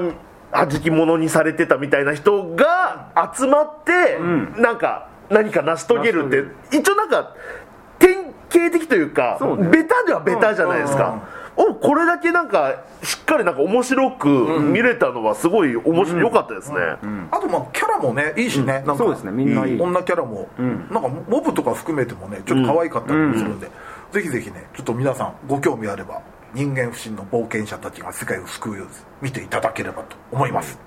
[0.51, 4.19] はじき者にされてたみたいな人が集まって、
[4.61, 6.29] なんか何か成し遂げるっ
[6.69, 7.35] て一応なんか
[7.99, 9.69] 典型的というかそうね。
[9.69, 11.23] ベタではベタじゃないですか、
[11.55, 14.27] おこれだけなんかしっかりなんか面白く
[14.59, 16.77] 見れたのはすごい面白い良かったですね、
[17.31, 19.31] あとまあキャラもねいいしね、なんかそうですね。
[19.31, 19.79] みんないい。
[19.79, 23.69] 女キャラも、なんかモブとか含めてもねちょっと可愛かったりもするんで、
[24.11, 26.21] ぜひぜひねちょっと皆さんご興味あれば
[26.53, 28.87] 人間不信の冒険者たちが世界を救うよう
[29.21, 30.77] 見ていただければと思います、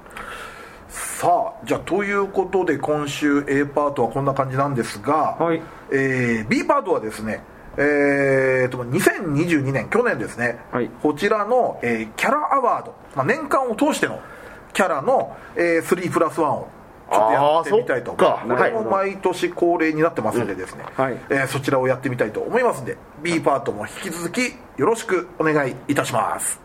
[0.88, 5.62] さあじゃあということで今週 A パートはこんな感じなんですが、はい。
[5.90, 7.42] えー B パートはですね
[7.76, 10.88] えー、と2022年去年ですね、はい。
[11.02, 14.20] こちらの、えーキャラアワード、まあ、年間を通しての
[14.74, 16.68] キャラの、えー、3プラス1を
[17.10, 18.24] ちょっとやってみたいとこ
[18.62, 21.18] れも毎年恒例になってますのでですね、はい。
[21.30, 26.60] えーそちらをやってみたいと思いますんで B パートも引き続きよろしくお願いいたします。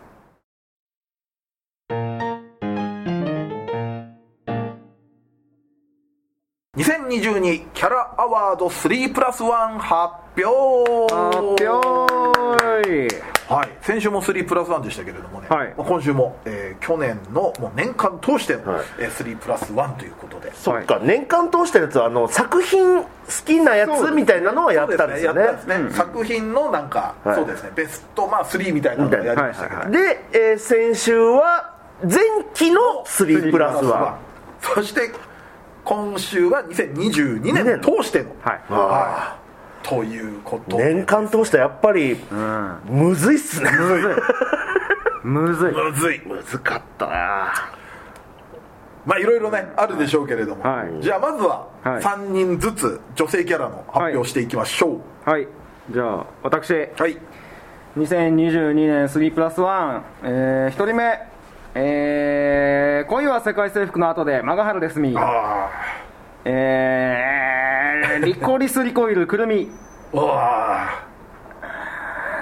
[6.78, 11.14] 2022キャラアワード3プラス1発表。
[11.14, 15.74] 発表はい、先週も3プラス1でしたけれどもね、はい。
[15.76, 18.86] まあ今週も、えー去年のもう年間通しての、はい。
[19.00, 20.54] えー3プラス1ということで。
[20.54, 23.08] そっか、年間通したやつはあの作品好
[23.46, 25.42] きなやつみたいなのはやったんですよね。
[25.42, 27.36] やったんですね、作品のなんか、はい。
[27.36, 27.72] そうですね。
[27.76, 32.20] ベスト、まあ、3みたいなのをやりましたけど、はいはいで、えー先週は前
[32.54, 34.16] 期の3プラス1
[34.76, 35.12] そして
[35.84, 38.62] 今週は2022年通しての、はい。
[38.70, 39.39] はい
[39.90, 42.80] ということで年間通したらやっぱりうん。
[42.86, 43.72] むずいっすね。
[45.24, 45.72] むずい。
[45.72, 46.22] むずい。
[46.26, 47.54] むずかったな。
[49.06, 51.02] まあいろいろねあるでしょうけれども、はい。
[51.02, 52.04] じゃあまずははい。
[52.04, 55.30] 3人ずつ女性キャラの発表していきましょう。
[55.30, 55.48] はい。
[55.90, 56.72] じゃあ私。
[56.72, 57.18] はい、
[57.98, 61.20] 2022年3プラス1、えー、1人目。
[61.76, 65.16] えー、恋は世界征服の後でマガハルですみ。
[65.18, 65.70] あ
[66.46, 69.70] えー、リコリスリコイルくるみ。
[70.14, 70.90] あうわ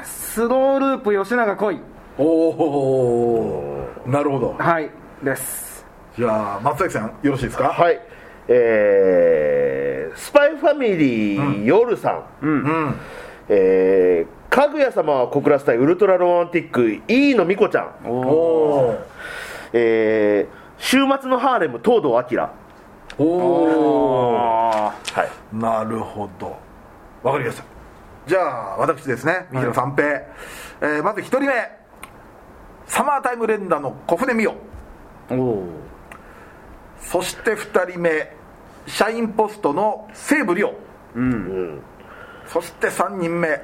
[0.03, 1.75] スローループ吉永恋。
[1.75, 1.79] ー
[2.19, 4.55] おおなるほど。
[4.57, 4.89] はい
[5.23, 5.85] です。
[6.15, 7.69] じゃあ松崎さんよろしいですか？
[7.69, 7.99] はい。
[8.47, 12.95] えー、スパイファミリー、夜さん、うん。
[13.49, 18.95] えー、かぐや様は告らせたいウルトラロマンティック飯野美子ちゃん、おお
[19.73, 22.23] えー、週末のハーレム東堂明
[23.19, 25.55] おおはい。
[25.55, 26.57] なるほど。
[27.23, 27.63] わかりました。
[28.27, 29.47] じゃあ私ですね。
[29.51, 31.53] 水野三平、えーまず1人目。
[32.85, 34.55] サマータイム連打の小船美代
[35.31, 35.67] おお
[36.99, 38.35] そして2人目。
[38.85, 40.73] 社員ポストの西武リオ
[41.15, 41.81] うん。
[42.45, 43.61] そして3人目。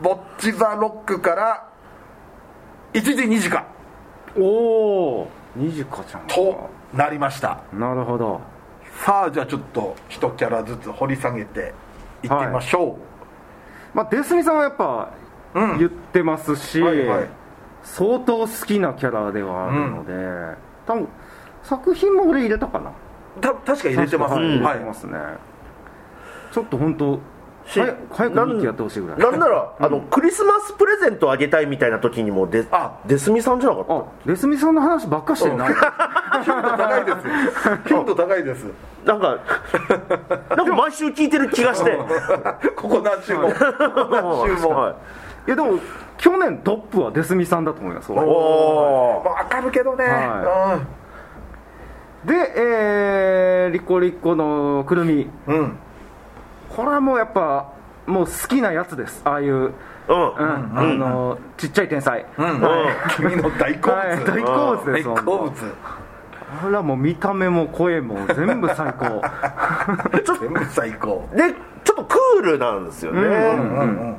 [0.00, 1.68] ボッチ・ザ・ロックから
[2.92, 3.66] 1時2時か
[4.36, 6.34] おおにじかちゃんか。
[6.34, 7.60] となりました。
[7.72, 8.40] なるほど
[9.00, 11.74] さあじゃあちょっと1キャラずつ掘り下げて
[12.22, 12.98] いってみましょ
[13.94, 15.10] まあデスミさんはやっぱ
[15.54, 15.78] う、うん。
[15.78, 17.28] 言ってますし、はいはい。
[17.82, 20.12] 相当好きなキャラではあるので、
[20.86, 21.08] 多分
[21.62, 22.92] 作品も俺入れたかな。
[23.40, 24.58] た確か入れてます、はいはい。
[24.58, 25.18] 入れてますね、
[26.52, 27.18] ちょっと本当
[27.66, 29.18] し早早く人気やってほしいぐらい。
[29.18, 33.94] なんなら、あのクリスマスプレゼントあげたいみたいな時にもであデスミさんじゃなかった？
[33.94, 35.80] あレスミさんの話ばっかしてるな頻度
[36.32, 38.66] 高いです頻度高いです。
[39.04, 39.38] なんか
[40.56, 41.98] なんか毎週聞いてる気がして。
[42.76, 43.48] ここ何週も。
[43.48, 44.96] 何週も、は
[45.46, 45.50] い。
[45.50, 45.78] やでも
[46.18, 48.12] 去年トップはデスミさんだと思います。
[48.12, 49.28] 俺おー。
[49.28, 50.80] わかるけどね、は
[52.24, 55.28] で、えーリコリコのくるみ。
[55.48, 55.76] うん、うん、
[56.70, 57.72] これはもうやっぱ
[58.06, 59.22] もう好きなやつです。
[59.24, 59.72] ああいう、うん。
[60.08, 62.60] うんあのちっちゃい天才、うん。
[63.16, 64.24] 君の大好物、はい。
[64.24, 65.52] 大好物です大好物
[66.64, 69.22] あらもう見た目も声も全部最高。
[70.40, 71.28] 全部最高。
[71.34, 74.16] でちょっとクールなんですよね、うんうんうん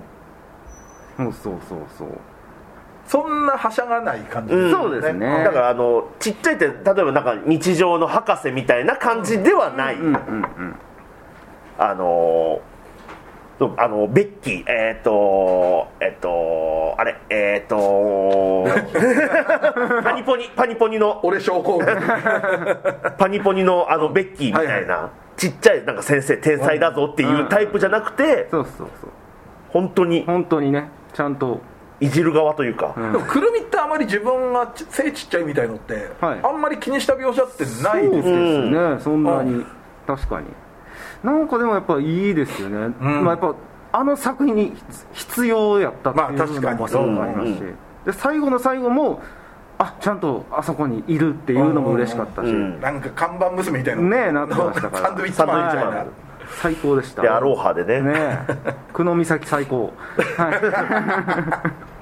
[1.17, 2.08] そうそうそうそう。
[3.06, 4.54] そんなはしゃがない感じ。
[4.56, 4.72] うん。
[4.72, 5.43] そうですね。
[5.43, 10.76] だからあのちっちゃいって例えばなんか日常の博士みたいな感じではない、うんうんうん
[11.78, 12.72] あのそ
[13.67, 18.65] うあのベッキーえっ、とえっ、とあれえっ、と
[20.04, 21.88] パニポニパニポニの俺症候群。
[23.17, 29.10] パニポニの あのベッキーみたいな、ちっちゃいなんか先生天才だぞっていうタイプじゃなくて、そうそうそう。
[29.69, 31.62] 本当に本当にねちゃんと。
[31.99, 36.39] いじる側というか、でもくるみってあまり自分がち背ちっちゃいみたいのって、はい。
[36.43, 39.65] あんまり気にした描写ってないですよですね、そんなに。
[40.06, 40.47] 確かに
[41.23, 43.23] なんかでもやっぱいいですよね、ん。
[43.23, 43.55] まあ、やっぱ
[43.93, 44.73] あの作品に
[45.13, 46.75] 必要やったっていうまあ確かに。
[46.75, 47.75] のもすごくありますし、うん。
[48.05, 49.21] で最後の最後も
[49.77, 52.81] あちゃんとあそこにいるっていうのも嬉しかったし、うん。
[52.81, 54.01] なんか看板娘みたいな。
[54.01, 55.07] ねえなってましたから。
[55.07, 56.07] サンドウィッチマンみたいな、はい
[56.62, 57.21] 最高でした。
[57.21, 58.01] でアロハでね。
[58.01, 58.75] ねえ。
[58.93, 59.93] 久野岬最高。
[60.38, 61.83] はい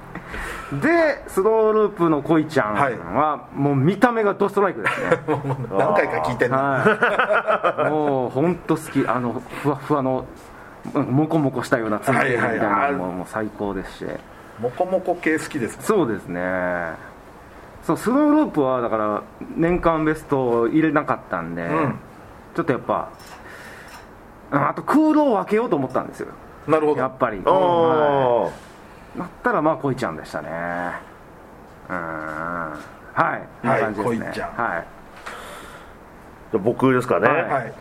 [0.80, 5.08] でスローループの恋ちゃんはもう見た目がドストライクですね。
[5.78, 6.58] 何回か聞いてんの。
[6.58, 9.06] はい、もう本当好き。
[9.06, 10.26] あのふわふわの
[10.94, 14.06] うんモコモコしたようなツンケみたいなのももう最高ですし。
[14.62, 16.94] モコモコ系好きですそうですね。
[17.84, 19.22] そうスローループはだから
[19.58, 22.00] 年間ベスト入れなかったんで、ん。
[22.56, 23.10] ちょっとやっぱ
[24.52, 26.28] うんあとクールを分けようと思ったんですよ。
[26.66, 27.02] なるほど。
[27.02, 28.71] やっぱり、あはーい
[29.18, 30.50] だったらまあ恋ちゃんでしたね。
[31.90, 31.96] うん。
[31.96, 33.48] はい。
[33.62, 34.20] こんな感じですね。
[34.26, 34.50] 恋ちゃん。
[34.52, 34.88] はい。
[36.52, 37.44] じゃあ僕ですかね、はい。
[37.44, 37.74] はい、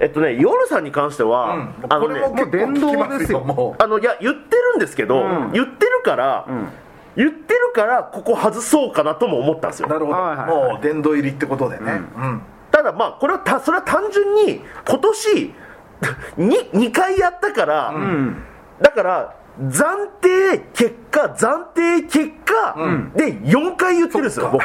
[0.00, 3.56] えっとね夜さんに関しては、うん、あのねこれも結構聞きますよもう。
[3.56, 5.52] もあのいや言ってるんですけど、うん。
[5.52, 6.72] 言ってるから、ん。
[7.16, 9.88] 言ってるからここ外そうかなとも思ったんですよ。
[9.88, 10.72] うなるほど、はいはいはい。
[10.72, 12.42] もう殿堂入りってことでね、うん。
[12.70, 15.54] ただまあこれはたそれは単純に今年
[16.38, 16.56] に
[16.88, 18.42] 2回やったから、うん。
[18.80, 22.74] だから暫定結果暫定結果、
[23.14, 24.64] で4回言ってるんですよ僕。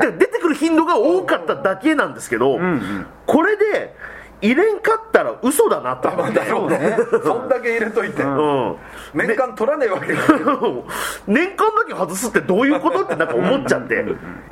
[0.00, 2.58] で出てくる頻度が多かっただけなんですけど、
[3.26, 3.94] これで
[4.42, 6.08] 入れんかったら嘘だなと。
[6.08, 8.76] 思ってなるほどねそんだけ入れといて、うん。
[9.14, 10.08] 年間取らねえわけ
[11.26, 13.94] 年間だけ外すってどういうことってなんか思っちゃって。
[13.94, 14.02] や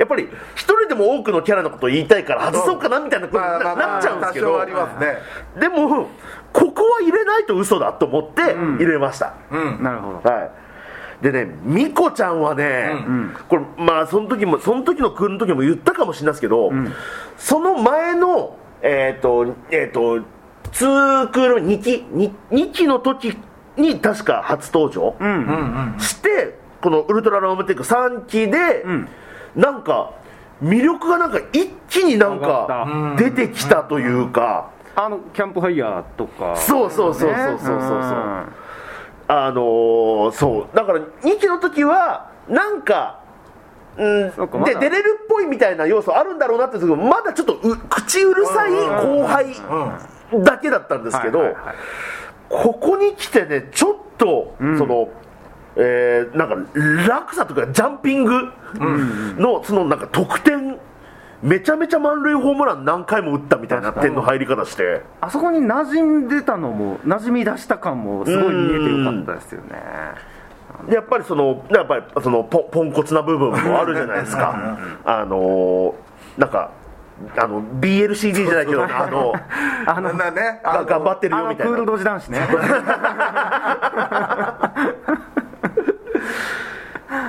[0.04, 4.52] っぱり一人でも多くのキャラのことを言いたいから外そうかなみたいなことにななっちゃうんですけど。
[4.52, 5.18] 多少ありますね。
[5.60, 6.08] でも
[6.52, 9.82] ここは入れないと嘘だと思って入れました、うん。
[9.82, 10.30] なるほど。
[10.30, 10.50] はい。
[11.22, 12.90] でねミコちゃんはね、
[13.48, 16.70] これまあその時もその時のクールの時も言ったかもしれないですけど、
[17.38, 20.18] その前のえっ、とえっ、と
[20.72, 23.36] 2クール2期 2, 2期の時
[23.76, 25.28] に確か初登場、うん。
[25.28, 29.08] うんうんしてこのウルトラロームテック3期で、ん。
[29.56, 30.12] なんか
[30.62, 36.54] 魅力がなんか一気になんか出てきたというか、あのキャンプファイヤーとか。
[36.56, 38.46] そうそうそうそうそうそうそう。
[39.26, 40.76] あのーそう。
[40.76, 43.23] だから2期の時はなんか
[43.96, 44.64] うん。
[44.64, 49.46] で出れるっぽいみたいな要素あるんだろうなってまだちょっとう口うるさい後輩
[50.44, 51.54] だけだったんですけど、
[52.48, 55.08] ここに来てねちょっと、その
[55.76, 56.56] えーなんか
[57.08, 58.52] 落差とかジャンピング
[59.38, 60.78] の、そのなんか得点
[61.42, 65.02] めちゃめちゃ満塁ホームラン何回も打ったみたいな点の入り方して。
[65.20, 69.68] あそこに馴染んでたのも馴染み出した感もすごい見えてよかったですよね。
[69.70, 70.33] で
[70.90, 74.78] やっぱりそのやっぱりそのポポンコツな部分もあるじゃないですか。
[75.04, 76.70] あのーなんか
[77.36, 79.32] あの BLCD じゃないけどあの
[79.86, 81.72] あのなねが頑張ってるあよみたいな。
[81.72, 82.40] のクール同時男子ね。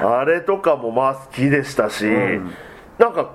[0.04, 2.06] あれとかもまあ好きでしたし、
[2.98, 3.30] なんか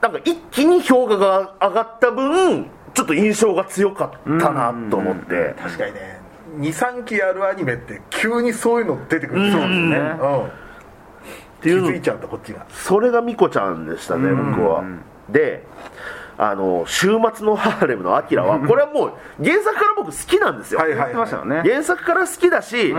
[0.00, 4.10] なんか一気に評価が上がった分ちょっと印象が強かっ
[4.40, 6.17] たなと思って、確かにね
[6.58, 9.40] 23期やるアニメって急にそういうの出てくる。
[9.40, 9.44] ん。
[9.44, 10.50] ですよね、ねうん。
[11.60, 12.66] ていう気づいちゃうんだこっちが。
[12.70, 14.84] それがミコちゃんでしたね、僕は。
[15.28, 15.64] で、
[16.38, 19.06] あの週末のハーレムのアキラは、 これはも
[19.40, 20.78] う原作から僕好きなんですよ。
[20.78, 21.62] はいはい言ってましたよね。
[21.64, 22.94] 原作から好きだし、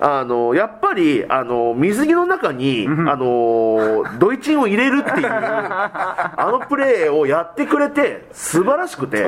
[0.00, 9.24] あのやっぱりあの水着の中に、あのドイチンを入れるっていう あのプレーをやってくれて素晴らしくて。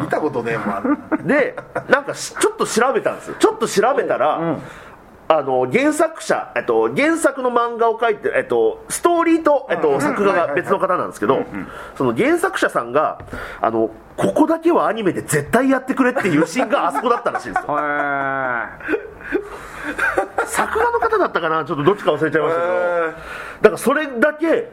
[0.00, 1.54] 見たことねえもんで
[1.88, 3.36] なんかしちょっと調べたんですよ。
[3.38, 4.56] ちょっと調べたら、
[5.32, 11.44] あの原作者、えっと、原作の漫画を描いて、えっと、ストーリーと、えっと、作画が別の方なんですけど、
[11.96, 13.24] その原作者さんが
[13.60, 17.74] あのここだけはアニメで絶対やってくれっていうシーンがあそこだったらしいんですよ。
[17.74, 18.70] は
[20.46, 21.64] 作画の方だったかな？
[21.64, 24.72] ちょっとどっちか忘れちゃいましたけど、だからそれだけ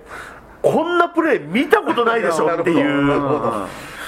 [0.64, 3.12] こんなプレー見たことないでしょっていう。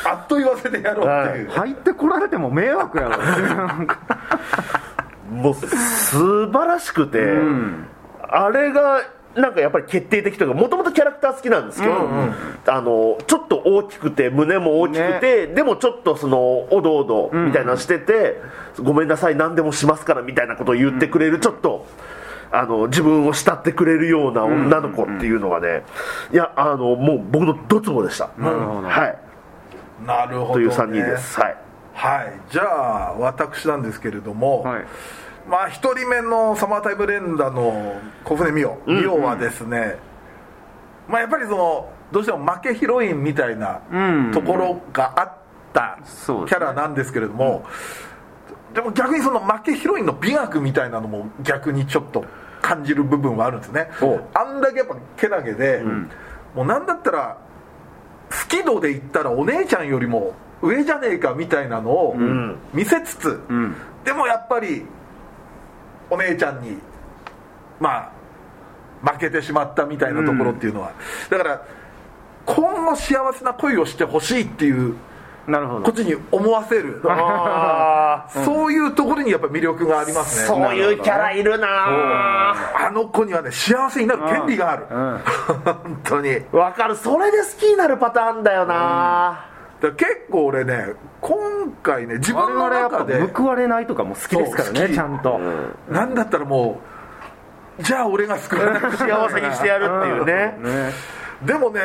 [0.03, 1.51] あっと言わせてやろうっていう、い。
[1.51, 3.17] 入ってこられても迷惑やろ
[5.29, 7.19] もう素晴らしくて、
[8.21, 9.01] あれが
[9.35, 11.93] なんかやっぱり決定的というかもともとキャラクター好きなんですけど、
[12.67, 18.41] あのちょっと大きくて胸も大きくて、でもちょっとそのおどおどみたいなのしてて、
[18.81, 21.85] ごめんなさい何でもしますからみたいなことを言ってくれるちょっと。
[22.51, 25.83] あの自分を慕ってくれるような女の子っていうのがね、
[26.33, 29.19] いやあのもう僕のドツボでした、なるほどはい。
[30.03, 31.68] なるほど、ね、という3人です、はい
[31.99, 32.33] はい。
[32.49, 34.85] じゃあ私なんですけれども、はい。
[35.49, 39.97] まあ1人目のサマータイム連打の小舟美桜美桜はですね、
[41.09, 44.31] まあやっぱりそのどうしても負けヒロインみたいなうん。
[44.31, 45.33] ところがあっ
[45.73, 47.65] たキャラなんですけれども、
[48.73, 52.23] でも逆にその負けヒロインの美学みたいなのも逆にちょっと
[52.62, 53.89] 感じる部分はあるんですね。
[54.01, 55.83] おあんだけやっぱけなげで、
[56.55, 57.38] もうなんだったら
[58.29, 62.57] 好き度で言ったらお姉ちゃんよりも上じゃねえかみたいなのをん。
[62.73, 63.75] 見せつつ、ん。
[64.03, 64.85] でもやっぱり
[66.09, 66.77] お姉ちゃんに
[67.79, 68.11] ま
[69.03, 70.91] あ負けてしまったみたいなところっていうのは、
[71.29, 71.65] だから
[72.45, 74.95] 今後幸せな恋をしてほしいっていう
[75.49, 75.85] なるほど。
[75.85, 77.01] こっちに思わせる。
[78.45, 80.47] そういうところにやっぱ魅力がありますね。
[80.47, 81.67] そういうキャラいるな
[82.87, 84.85] あの子にはね幸せになる権利がある。
[84.89, 85.19] うん。
[85.65, 86.41] 本当に。
[86.51, 86.95] わかる。
[86.95, 89.48] それで好きになるパターンだよな、だか
[89.87, 95.39] ら結構俺ね今回ね自我分の中で報われないとかも好きですからねちゃんと。
[95.89, 96.81] なんだったらも
[97.79, 100.33] うじゃあ俺が救わなくちゃ幸せにしてやるっていうね。
[100.61, 100.91] ね
[101.45, 101.81] でもね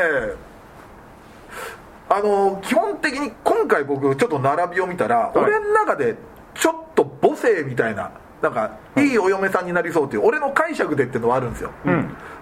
[2.09, 5.39] あの基本的に今回僕ちょっと並びを見たら、い。
[5.39, 6.17] 俺の中で
[6.55, 8.11] ちょっと母性みたいな
[8.43, 9.03] なんかい。
[9.03, 11.71] いお嫁さんになりそうっていう俺の解釈でっていうのはあるんですよ、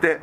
[0.01, 0.21] で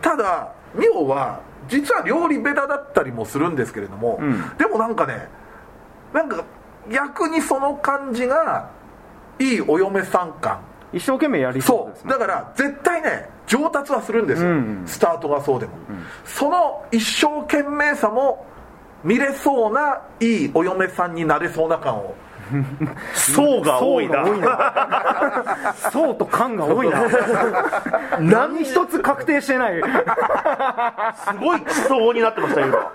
[0.00, 1.40] ただ美桜は
[1.70, 4.56] 実は料理ベタだったりもするんですけれども、ん。
[4.58, 5.28] でもなんかね
[6.12, 6.44] なんか
[6.92, 8.68] 逆にその感じが
[9.38, 10.60] いいお嫁さん感。
[10.92, 12.18] 一生懸命やりそうそですもんう。
[12.18, 14.56] だから絶対ね上達はするんですよ、うん。
[14.56, 15.72] うんスタートがそうでも、
[16.24, 18.44] その一生懸命さも
[19.04, 22.14] 見れそうないいお嫁さんになれそうな感を
[23.14, 24.24] 層が多いな。
[25.92, 27.02] 層と感が多いな。
[28.20, 29.80] 何一つ確定してない。
[29.80, 32.90] すごい地層になってましたよ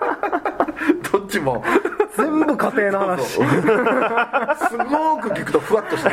[1.12, 1.64] どっちも。
[2.16, 3.26] 全部家庭の話。
[3.26, 6.10] すごく聞くとふわっとして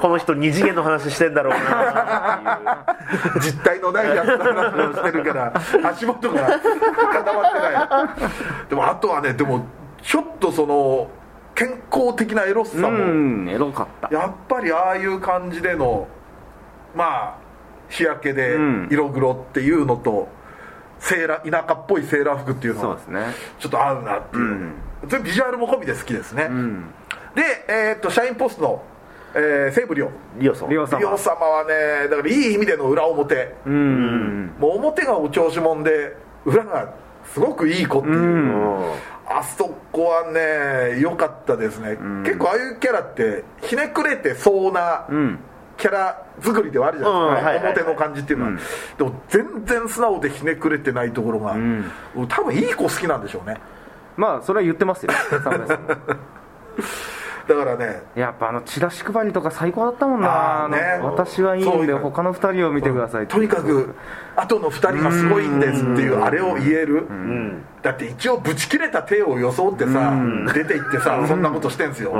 [0.00, 2.84] この人二次元の話してんだろうな。
[3.40, 5.52] 実体のないやつの話をしてるから
[5.90, 8.68] 足元が固まってない。
[8.68, 9.64] でもあとはねでも
[10.02, 11.08] ちょっとその
[11.54, 14.14] 健康的なエロスさうも、んエロかった。
[14.14, 16.08] やっぱりああいう感じでの
[16.94, 17.38] まあ
[17.88, 18.88] 日焼けでうん。
[18.90, 20.28] 色黒っていうのと、
[20.98, 23.34] セーラー田舎っぽいセーラー服っていうのはそうですね。
[23.58, 24.72] ちょっと合うなっていう、
[25.08, 26.84] それビジュアルも込みで好きですね、うん。
[27.34, 28.82] で、えーっと社員ポストの、
[29.34, 30.52] えー、西武リオリオ。
[30.68, 30.98] リオ様。
[30.98, 33.54] リオ様はねだからいい意味での裏表。
[33.66, 34.54] うん。
[34.58, 36.94] もう表がお調子者で裏が
[37.26, 38.84] すごくいい子っていう、うん
[39.38, 45.38] あそこはね良かったですね、結構ああいうキャラってひねくれてそうなうん。
[45.78, 48.58] キャラ作りではあるじゃないですか、表の感じっていうのは、うん。
[48.98, 51.90] でも全然素直でひねくれてないところが、ん。
[52.28, 53.56] 多分いい子好きなんでしょうね。
[54.16, 55.12] まあそれは言ってますよ。
[57.48, 58.02] だからね。
[58.14, 60.68] やっぱあのチラシ配りとか最高だったもんな。
[60.70, 61.00] ね。
[61.02, 63.94] 私はいいんで他の2人を見てくださいとにかく
[64.36, 67.06] 後の2人がすごいんですっていうあれを言える。
[67.08, 70.12] うんだって一応ブチ切れた手を装ってさ
[70.54, 72.12] 出て行ってさそんなことしてんすよ。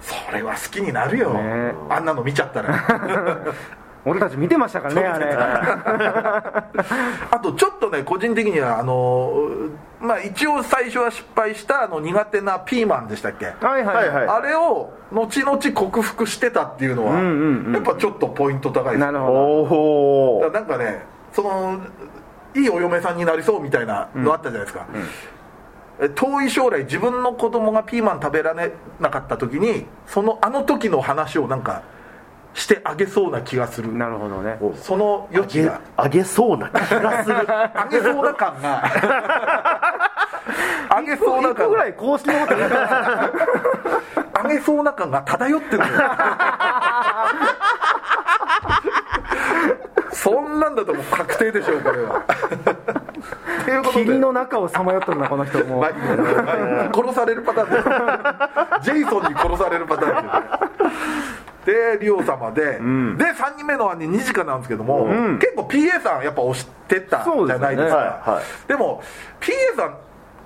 [0.00, 1.34] それは好きになるよ。
[1.34, 1.74] ね。
[1.90, 2.74] あんなの見ちゃったら。
[4.06, 5.26] 俺たち見てましたからねあれ。
[7.30, 9.42] あとちょっとね個人的にはあの
[10.00, 13.52] まあ一応最初は失敗したあの苦手なピーマンでしたっけ？
[13.60, 14.26] はいはいはい。
[14.28, 17.74] あれを後々克服してたっていうのは、んうんうん。
[17.74, 18.98] やっぱちょっとポイント高いです。
[19.00, 20.50] なるほど。
[20.50, 21.78] なんかねその
[22.54, 24.86] いいお嫁さんになりそうみたいなのあったじゃないですか、
[26.00, 31.82] え遠い将来自分の子供がピーマン食べられなかった時にそのあの時の話をなんか
[32.54, 33.92] してあげそうな気がする。
[33.92, 34.58] なるほどね。
[34.82, 35.80] その余地げが。
[35.96, 37.36] あげそうな気がする。
[37.52, 38.82] あげそうな感が。
[40.88, 41.84] あげそうな感が。
[44.42, 45.92] あげそうな感が漂ってるのよ
[50.12, 52.18] そんなんだともう確定でしょうこれは。
[53.62, 54.04] っていうことで。
[54.04, 55.80] 霧の中をさまよってるなこの人も。
[55.80, 55.90] まあ
[56.94, 60.30] 殺されるパターンですジェイソンに殺されるパターンで
[60.66, 65.06] すでリオ様で、で3人目の兄ニジカなんですけども、
[65.38, 69.02] 結構 PA さんやっぱ推してたじゃないですかではいはいでも
[69.40, 69.94] PA さん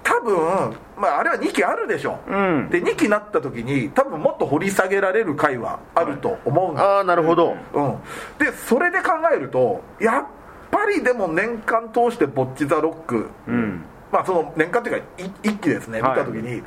[0.05, 2.68] 多分、まあ、あれは2期あるでしょ、ん。
[2.70, 7.57] で2期になった時に多分もっと掘り下げられる回はあると思うんですああなるほど。
[7.72, 7.98] うん、
[8.38, 10.26] でそれで考えるとやっ
[10.70, 13.84] ぱりでも年間通して「ボッチ・ザ・ロック」うん。
[14.12, 16.00] まあその年間っていうかい一期ですね。
[16.00, 16.18] 見はい。
[16.18, 16.62] た時に、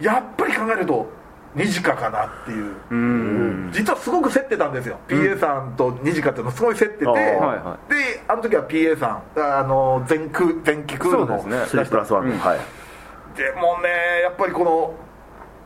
[0.00, 1.10] やっぱり考えると
[1.54, 3.70] ニジカかなっていう、うん。
[3.72, 11.82] 実はすごく競ってたんですよ、PA さんとニジカっていうのすごい競ってて、あーはいはであの時は PA さんあの前空前期クールのそうですね。
[11.82, 12.24] 3プラスワン。
[12.24, 12.38] うん。
[12.38, 12.58] はい。
[13.36, 13.88] でもね
[14.22, 14.94] やっぱりこの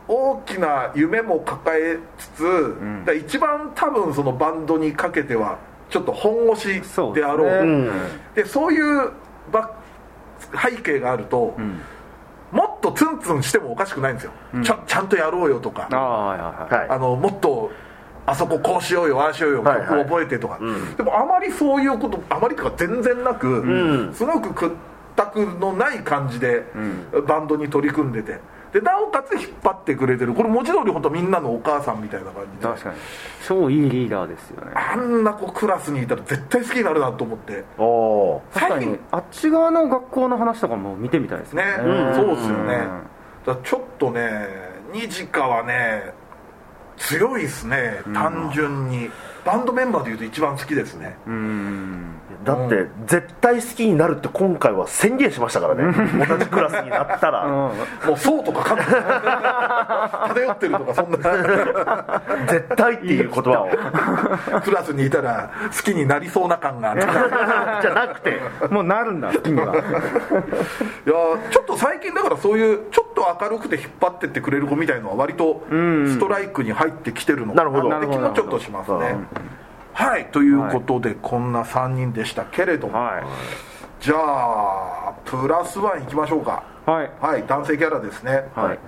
[0.07, 5.57] 大きな夢も抱えつつ、だから一番多分そのバンドにかけては
[5.89, 6.81] ちょっと本腰
[7.13, 7.49] であろう。
[7.49, 7.65] そうですね。
[7.65, 9.11] うんでそういう
[9.51, 9.71] バ
[10.61, 11.55] 背景があると、
[12.55, 14.31] もっとツンツンしてもおかしくないんですよ、
[14.63, 15.89] ちゃちゃんとやろうよとか。
[15.91, 15.95] あ
[16.69, 17.69] あはいあのもっと
[18.25, 20.95] あそここうしようよああしようよ曲を覚えてとか、うん。
[20.95, 24.13] でもあまりそういうことあまりとか全然なく、ん。
[24.13, 24.75] すごく屈
[25.15, 26.65] 託のない感じで、
[27.27, 28.39] バンドに取り組んでて
[28.73, 30.33] でなおかつ引っ張ってくれてる。
[30.33, 32.63] これ文字通り本当みんなのお母さんみたいな感じで。
[32.67, 32.95] 確かに。
[33.47, 34.71] 超いいリーダーですよね。
[34.75, 37.63] あんな子クラスにいたら絶対好きになるなと思って。
[37.77, 41.71] おお確かにあっち側の学校の話とかも見てみたいですね、ね
[42.15, 42.87] そうですよね、
[43.47, 43.63] うん。
[43.63, 44.47] ちょっとね
[44.93, 46.13] ニジカはね
[46.97, 48.01] 強いですね。
[48.13, 49.09] 単純に、
[49.45, 51.17] バンドメンバーでいうと一番好きですね。
[51.27, 52.15] うん。
[52.43, 56.27] だって絶対好きになるって今回は宣言しましたからね。
[56.27, 57.47] 同じクラスになったら。
[57.47, 57.71] も
[58.13, 61.17] うそうとかかんない漂ってるとかそんな。
[62.49, 64.61] 絶対っていう言葉を。
[64.61, 66.95] クラスにいたら好きになりそうな感が
[67.81, 69.75] じゃなくてもうなるんだ好きには。
[69.75, 69.83] いや
[71.51, 79.17] ちょっと最近だからそういうちょっと明るくて引っ張ってってくれる子みたいのは割とストライクに入ってきてるのかなるほどなって気もちょっとしますね
[79.93, 83.23] はいということでこんな3人でしたけれども、は
[83.99, 86.63] じゃあプラスワンいきましょうか。
[86.87, 87.11] いはい。
[87.19, 88.43] はい男性キャラですね。
[88.55, 88.79] はい。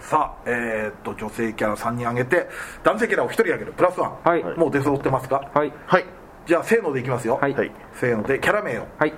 [0.00, 2.48] さあえーっと女性キャラ3人挙げて
[2.84, 3.72] 男性キャラを1人挙げる。
[3.72, 4.44] プラスワン、はい。
[4.56, 5.50] もう出揃ってますか？
[5.52, 5.72] はい。
[5.86, 6.04] はい。
[6.46, 7.52] じゃあせーのでいきますよ、はい。
[7.52, 7.72] はい。
[7.94, 8.86] せーのでキャラ名を。
[8.98, 9.12] はい。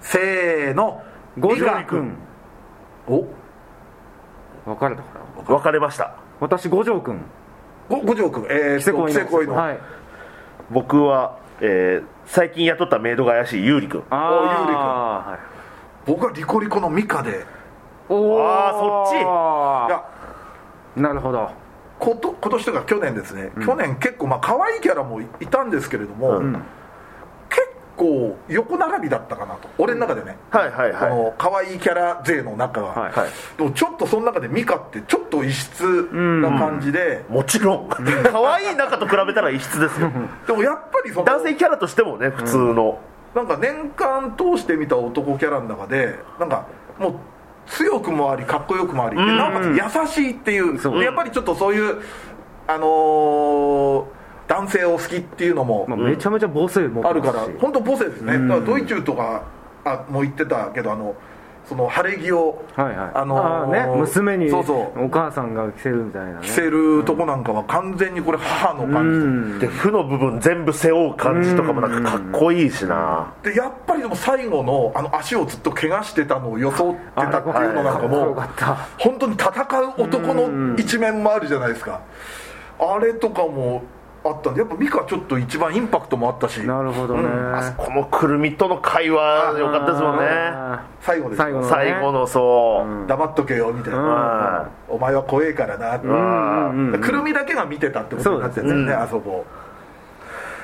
[0.00, 1.02] せーの。
[1.38, 2.16] 五条ミカ君
[3.08, 3.26] お？
[4.66, 6.14] 別れたから分かれました。
[6.40, 7.20] 私五条君
[7.88, 9.78] ご五条君えーっと恋キセ恋の、はい。
[10.70, 14.02] 僕は、えー最近雇ったメイドが怪しいユーリ君。
[14.10, 15.38] ああはい。
[16.06, 17.44] 僕はリコリコのミカで。
[18.08, 19.16] おあーそっち？
[19.16, 20.04] いちや。
[20.96, 21.50] なるほど。
[22.00, 26.52] こと今年というか去年ですね、去年結構まあ可愛いキャラもいいたんですけれども、うん。
[26.52, 26.60] 結
[27.96, 29.68] 構横並びだったかなと。
[29.78, 31.10] 俺の中でね、はいはいこはい。
[31.14, 32.80] の可愛いキャラ勢の中。
[32.80, 33.30] が、はいはい。
[33.56, 35.82] でもちょっとその中でミカってちょっと異質
[36.12, 37.88] な感じで、もちろん。
[37.88, 40.10] 可愛い中と比べたら異質ですよ。
[40.46, 42.98] でもやっぱりその男性キャラとしてもね普通の、
[43.34, 46.66] なんか年間通して見た男キャラの中でなんか
[46.98, 47.12] もう
[47.66, 50.78] 強くもありかっこよくもあり、でなおかつ優しいっていう。
[50.78, 52.02] そうでやっぱりちょっとそういう
[52.68, 54.15] あのー
[54.48, 59.42] 男性を好きっていうのもまあめちゃめちゃ母性持ってあるから本当母性ですね、だからドイチューとか
[59.84, 61.14] あもう言ってたけどあの
[61.68, 63.10] その晴れ着を、はいはい。
[63.12, 65.06] あのーね娘にそうそう。
[65.06, 66.46] お母さんが着せるみたいなね。
[66.46, 69.58] 着せるとこなんかは完全にこれ母のう感ん。
[69.58, 73.32] で負の部分全部背負う感じとかもなんかかっこいいしな。
[73.42, 78.40] じでやっぱりでも最後のあの足をずっと怪我してたのを装ってたっていうのなんかも
[78.98, 82.00] 本当に戦う男の一面もあるじゃないですか。
[82.78, 83.82] あれとかも
[84.30, 86.60] あったんでやっぱミカちょっと一番インパクトもあったし。
[86.60, 87.56] なるほどね、うん。
[87.56, 90.26] あそこのくるみとの会話良かったですもんね。
[90.26, 95.96] あ最後です最後の最後のそう、黙っとけよみたいな、あお前は怖えからな。
[95.96, 97.00] って、ーうんうんうん。
[97.00, 99.44] くるみだけが見てたってことになってるんですよねあそこ。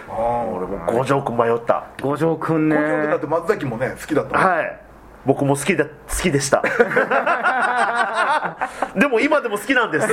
[0.08, 1.86] ああ俺も五条く迷った。
[2.02, 2.76] 五条くんね。
[2.76, 4.78] こだって松崎もね好きだったはい。
[5.24, 5.90] 僕も好きだ好
[6.20, 6.62] きでした。
[8.96, 10.08] でも今でも好きなんです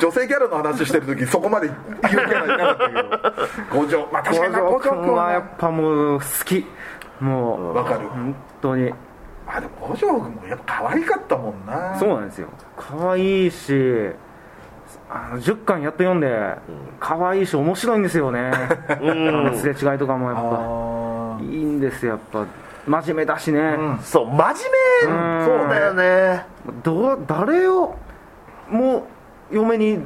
[0.00, 5.32] 女性キャラの話してる時そこまで言うキャラいなかったけど五条まあ確かにな五条君君はは。
[5.32, 6.66] やっぱもう好き。
[7.20, 8.08] もうわかる。
[8.08, 8.92] 本当に。
[9.46, 11.96] あでも五条君もやっぱ可愛かったもんな。
[11.98, 12.48] そうなんですよ。
[12.76, 14.10] 可愛いし
[15.10, 16.54] あの10巻やっと読んで
[17.00, 18.50] 可愛いし面白いんですよね。
[19.00, 19.58] うん。
[19.58, 22.44] すれ違いとかもやっあぱいいんですよやっぱ。
[22.86, 25.44] 真面目だしね、そう真面目。
[25.44, 26.46] そうだよね。
[26.82, 27.94] どう誰を
[28.70, 29.02] もう
[29.50, 29.98] 嫁に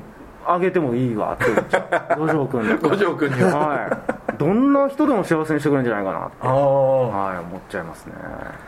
[0.47, 2.21] あげてもいいわって思っちゃう。
[2.21, 3.59] 五条君ー五条君には。
[3.59, 4.39] はい。
[4.39, 6.37] どんな人でも幸せにしてくれるんじゃないかなって。
[6.41, 8.13] ああはい思っちゃいますね。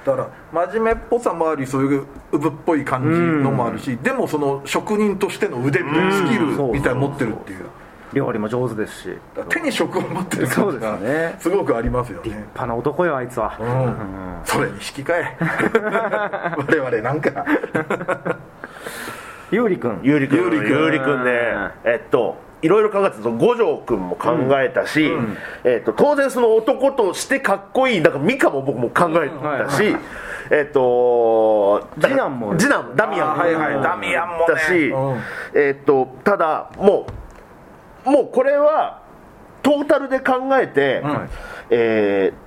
[0.05, 0.19] だか
[0.53, 3.09] ら真面目っぽさもありそういううぶっぽい感じ
[3.43, 7.65] のもあるしでもその職人としての腕みたいなスキルみたいなの持ってるっていう。
[8.13, 9.19] 料理も上手ですし。
[9.49, 11.37] 手に職を持ってるそう感じがですね。
[11.41, 12.31] すごくありますよね。
[12.31, 13.97] 派な男よあいつは、うん。
[14.45, 15.37] それに引き換え。
[16.57, 17.45] 我々なんか
[19.51, 20.01] ゆうりくん。
[20.03, 20.39] ゆうりくん。
[20.39, 21.31] ゆうりくんね。
[21.85, 23.23] えっといろいろ考えてた。
[23.23, 25.11] と五条くんも考えたし、
[25.65, 29.29] えっと当然その男としてかっこいいなんかミカも僕も考え
[29.65, 29.95] たし、
[30.51, 32.57] えっと次男も。
[32.57, 33.83] 次男ダミアンあはいはい。
[33.83, 34.39] ダミアンも。
[34.39, 34.47] ね。
[34.49, 35.21] だし、うん。
[35.55, 37.07] えっとただも
[38.07, 39.03] うもうこれは
[39.63, 41.29] トータルで考えて、ん。
[41.71, 42.44] えー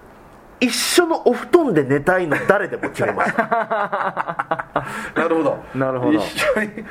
[0.59, 3.43] 一緒のお布団で寝たいの誰でも決めました
[5.15, 5.63] なるほど。
[5.75, 6.19] なるほど。
[6.19, 6.85] 一緒に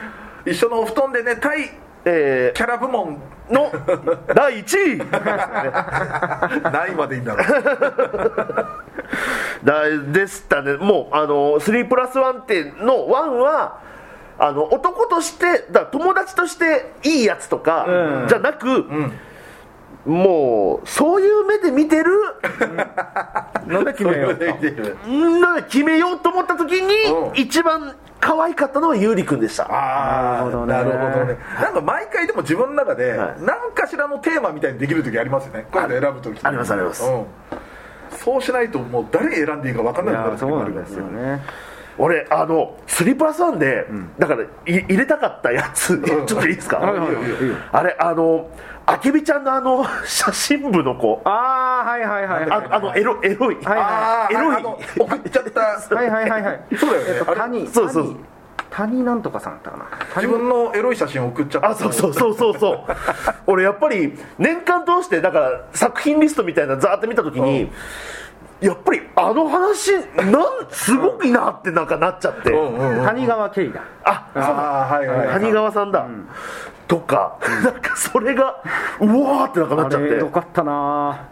[0.45, 1.71] 一緒のお布団で寝たい
[2.05, 3.73] えキャラ部門ーの
[4.35, 4.99] 第1位。
[6.71, 7.47] 何位までいいんだろう。
[9.65, 10.75] だでしたね。
[10.75, 13.79] もうあの3プラス1っての1は
[14.39, 18.29] あの男としてだ友達としていいやつとか、うん。
[18.29, 18.87] じゃなく、
[20.07, 22.13] もうそういう目で見てる？
[23.67, 27.37] なんで決めようそれでいいですので決めようと思った時に、うん。
[27.37, 29.65] 一番可愛かったのはゆうりくんでした。
[29.65, 30.73] ああなるほどね。
[30.73, 31.39] なるほどね。
[31.61, 33.37] なんか毎回でも自分の中ではい。
[33.41, 35.67] 何かしらのテーマみたいにできる時ありますよね。
[35.71, 37.05] こういうの選ぶ時ありますあります。
[37.05, 37.25] うん。
[38.17, 41.43] そうしないともう誰選んでいいか分かんいなくなるやそうなん時もあるからですよね。
[41.99, 43.87] 俺あの3プラス1で、
[44.19, 46.79] だからい入れたかったやつ、ちょっといいですか、
[47.73, 48.51] あれあの
[48.89, 51.21] あけびちゃんのあの 写真部の子。
[51.25, 52.51] ああはいはいはいはい。
[52.51, 54.65] ああのエロエロい、はいああエロい。
[54.99, 55.95] 送っちゃった。
[55.95, 56.61] はいはいはいはい。
[56.79, 57.07] そうだよね。
[57.19, 58.05] えっと谷そうそう。
[58.71, 59.85] 谷谷なんとかさんだったかな。
[60.17, 61.69] 自分のエロい写真送っちゃった。
[61.71, 62.79] あそうそうそうそうそう。
[63.49, 67.73] 俺やっぱり年間通してだから作品リストみたいなのザーって見た時に、
[68.61, 73.81] やっぱりあの話なんすごくいいなってなんかなっちゃって、うんうんうん谷川圭だ。
[74.05, 74.49] あそうだ。
[74.49, 75.29] ああはいはいはい。
[75.29, 76.07] 谷川さんだ、
[76.87, 78.63] とかなんかそれが
[79.01, 80.09] うわーってなんかなっあちゃって。
[80.09, 81.29] れエロかったな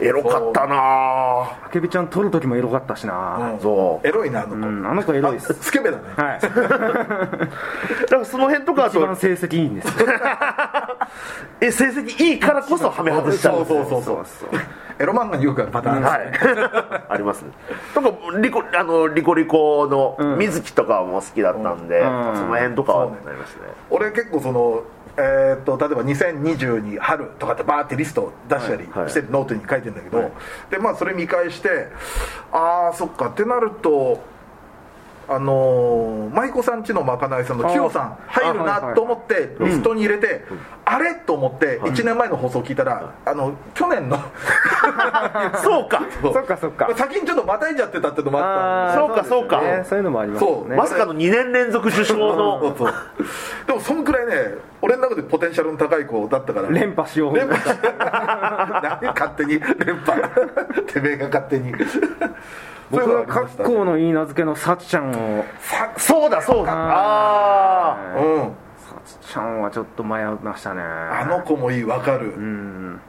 [0.00, 0.76] エロかったな。
[0.78, 3.52] あけびちゃん撮る時もエロかったしな。
[3.54, 4.06] うんそう。
[4.06, 4.54] エロいなあの子。
[4.56, 5.54] うんあの子エロいっす。
[5.54, 6.02] スケベだね。
[6.16, 6.40] はい。
[6.42, 10.06] だからその辺とか一番成績いいんですよ。
[11.60, 14.24] え成績いいからこそはめ外しちゃうそうそうそう。
[14.24, 14.60] そう
[14.98, 16.60] エロ漫画によくあるパターンですね。
[16.62, 17.42] はい、 あります。
[17.42, 17.50] ね。
[17.94, 20.38] とかリコあのリコリコのうん。
[20.38, 22.36] 水着とかも好きだったんで、うん。
[22.36, 23.62] その辺とかはなりますね。
[23.90, 24.82] 俺結構その
[25.18, 29.10] えー、と例えば2022春とかってバーってリスト出したりはいはい。
[29.10, 30.32] してるノートに書いてるんだけど、はい。
[30.70, 31.88] でまあそれ見返して
[32.52, 34.20] ああそっかってなると
[35.28, 40.44] あのー舞妓さんちのまかないさんのあーキヨさん入るなと思ってリストに入れて、
[40.84, 44.18] あれと思って1年前の放送聞いたら、あの去年の
[45.62, 46.02] そうか。
[46.22, 46.88] そうかそっか。
[46.96, 49.60] 先にちょっとまたいじゃってたってのもあったそうかそうか。
[49.62, 49.82] ね。
[49.84, 52.18] そういうのもありますよねまさかの2年連続受賞そう。
[52.36, 52.76] の。
[52.76, 52.94] そう
[53.66, 54.32] でもそんくらいね
[54.82, 56.68] 俺の中でポテンシャルの高い子だったから。
[56.68, 57.36] 連覇しよう。
[57.36, 57.90] 連覇した。
[59.02, 60.22] 何勝手に連覇。
[60.86, 61.72] てめえが勝手に。
[61.72, 61.84] 僕
[62.90, 65.44] そういうのは格好のいい名付けのさっちゃんを。
[65.60, 66.72] さそうだそうだ。
[66.72, 68.20] ああ。
[68.20, 68.42] うん。
[68.78, 70.82] さっちゃんはちょっと迷いましたね。
[70.82, 72.28] あの子もいいわかる。
[72.28, 73.00] うん。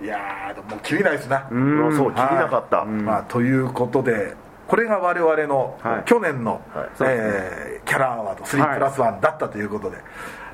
[0.00, 1.96] いやももう切りないですな、うん。
[1.96, 2.84] そう切りなかった。
[2.84, 4.34] まあ、ということで
[4.68, 6.02] これが我々のはい。
[6.04, 6.88] 去年の、はい。
[7.00, 9.96] えーキャラアワード3プラス1だったということで。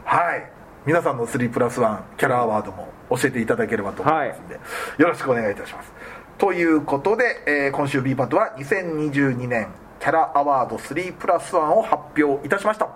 [0.05, 0.51] はい、
[0.87, 4.55] 皆さんの3プラス1キャラアワードも教えていただければと思いますので、
[4.99, 5.93] よろしくお願いいたします
[6.39, 9.69] ということで、えー今週 B パートは2022年
[10.01, 12.89] キャラアワード3プラス1を発表いたしました。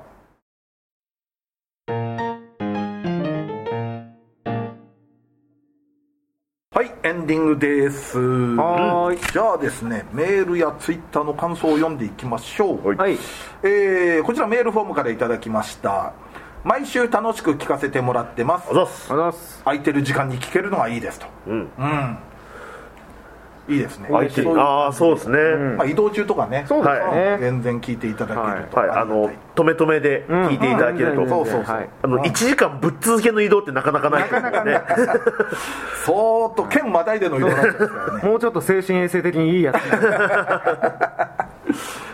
[6.71, 8.19] はいエンディングです。
[8.19, 9.33] はーい。
[9.33, 13.19] じゃあですねメールやツイッターの感想を読んでいきましょう、はい。
[13.63, 16.13] えーこちらメールフォームからいただきました。
[16.65, 18.69] 毎週楽しく聞かせてもらってます。
[18.71, 18.75] あ
[19.17, 19.63] ざす。
[19.65, 21.27] 空いてる時間に聞けるのがいいですと。
[21.47, 21.71] うん。
[21.79, 22.19] うん
[23.69, 24.09] いいですね。
[24.11, 24.57] 相手そうい。
[24.57, 25.39] うああそうですね、
[25.77, 26.65] まあ、移動中とかね。
[26.67, 28.91] そうですね、全然聞いていただけると、はい。
[28.91, 31.29] あの止め止めで聞いていただけると、うん。
[31.29, 34.81] そうそうそうはいあの1時間ぶっ続けの移動ってなかなかないと思うんでね
[36.05, 38.23] そーっと県またいでの移動になんですからね。
[38.29, 39.77] もうちょっと精神衛生的にいいやつ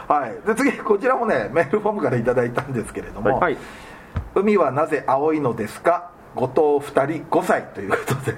[0.07, 3.57] はい、で次こちらもねメールフォームからいただいたんですけれども、はい。
[4.34, 6.11] 海はなぜ青いのですか？
[6.35, 8.32] 後藤2人5歳ということで。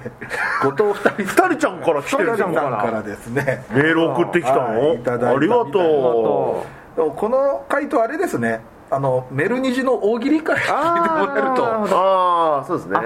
[0.61, 3.65] 後藤2人二人ちゃんから来てる二人ちゃんからですね。
[3.71, 8.61] メール送ってきたの、はいいただいたありがとでもこの回答あれですね。
[8.89, 12.97] あのメルニジの大喜利会聞いてもらえるとあああそうですね。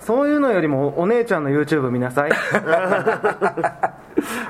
[0.00, 2.30] そういうのよりもお姉ちゃんの YouTube 見なさい。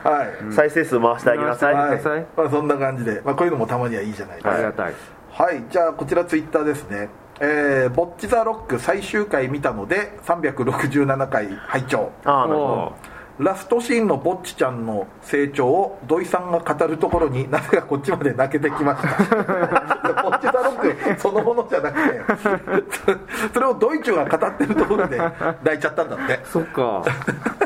[0.05, 2.27] はい、再生数回してあげなさい、うんはい。
[2.37, 4.53] まあ、そんな感じで、まあ、こういうのもたまにはいいじゃないですか。
[4.53, 4.95] ありがたい。
[5.33, 7.09] はい、じゃあこちらツイッターですね、
[7.41, 12.11] えー、ボッチ・ザ・ロック最終回見たので367回拝聴。
[12.24, 12.93] ああなるほお
[13.39, 20.22] ラストシーンのぼっちちゃんの成長を土井さんが語るところに なぜかこっちまで泣けてきました。
[20.22, 22.20] ぼっち・ザ・ロックそのものじゃなくて
[23.53, 25.18] それをドイツが語ってるところで
[25.62, 26.41] 泣いちゃったんだって。
[26.45, 27.03] そっか。
[27.59, 27.66] 普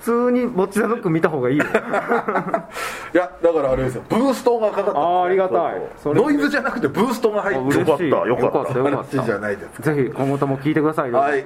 [0.00, 1.64] 通にぼっちザロック見た方がいいよ。
[3.14, 4.02] いやだからあれですよ。
[4.08, 5.82] ブーストがかかったああありがたい。
[6.04, 8.04] ノイズじゃなくてブーストが入ってよかった。
[8.04, 8.28] よかった。
[8.28, 11.44] よかったよか話じゃないですぜひ今後とも聞いてくださいよはい。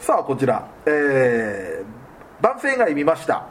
[0.00, 0.64] さあこちら。
[0.86, 3.44] えー、男性以外見ました。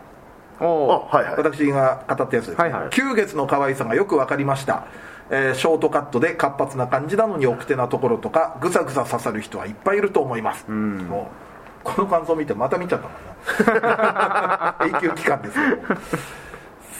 [0.59, 1.35] おはいはい。
[1.37, 2.89] 私が語ったやつですね、はいはい。
[2.89, 4.85] 9月の可愛さがよく分かりました、
[5.29, 11.54] えーショートカットで活発な感じなのに奥手なところとかぐさぐさ刺さる人はいっぱいいると思います、もう
[11.85, 14.75] この感想見てまた見ちゃったもんな。
[14.99, 15.63] 永久期間ですよ。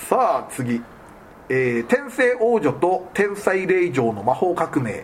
[0.08, 0.82] さあ次、
[1.50, 5.04] えー天聖王女と天才霊嬢の魔法革命。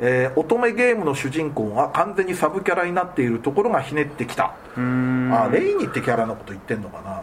[0.00, 4.44] えー乙女ゲームの主人公が完全にサブキャラになっているところがひねってきた。
[4.46, 7.22] あレイニってキャラのこと言ってんのかな。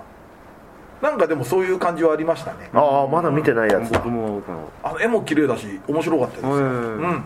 [1.09, 2.69] なんかでもそういう感じはありましたね。
[2.73, 3.99] ああまだ見てないやつだ。
[3.99, 4.69] 僕も僕も。
[4.81, 7.25] あの絵も綺麗だし面白かったです、ううんん、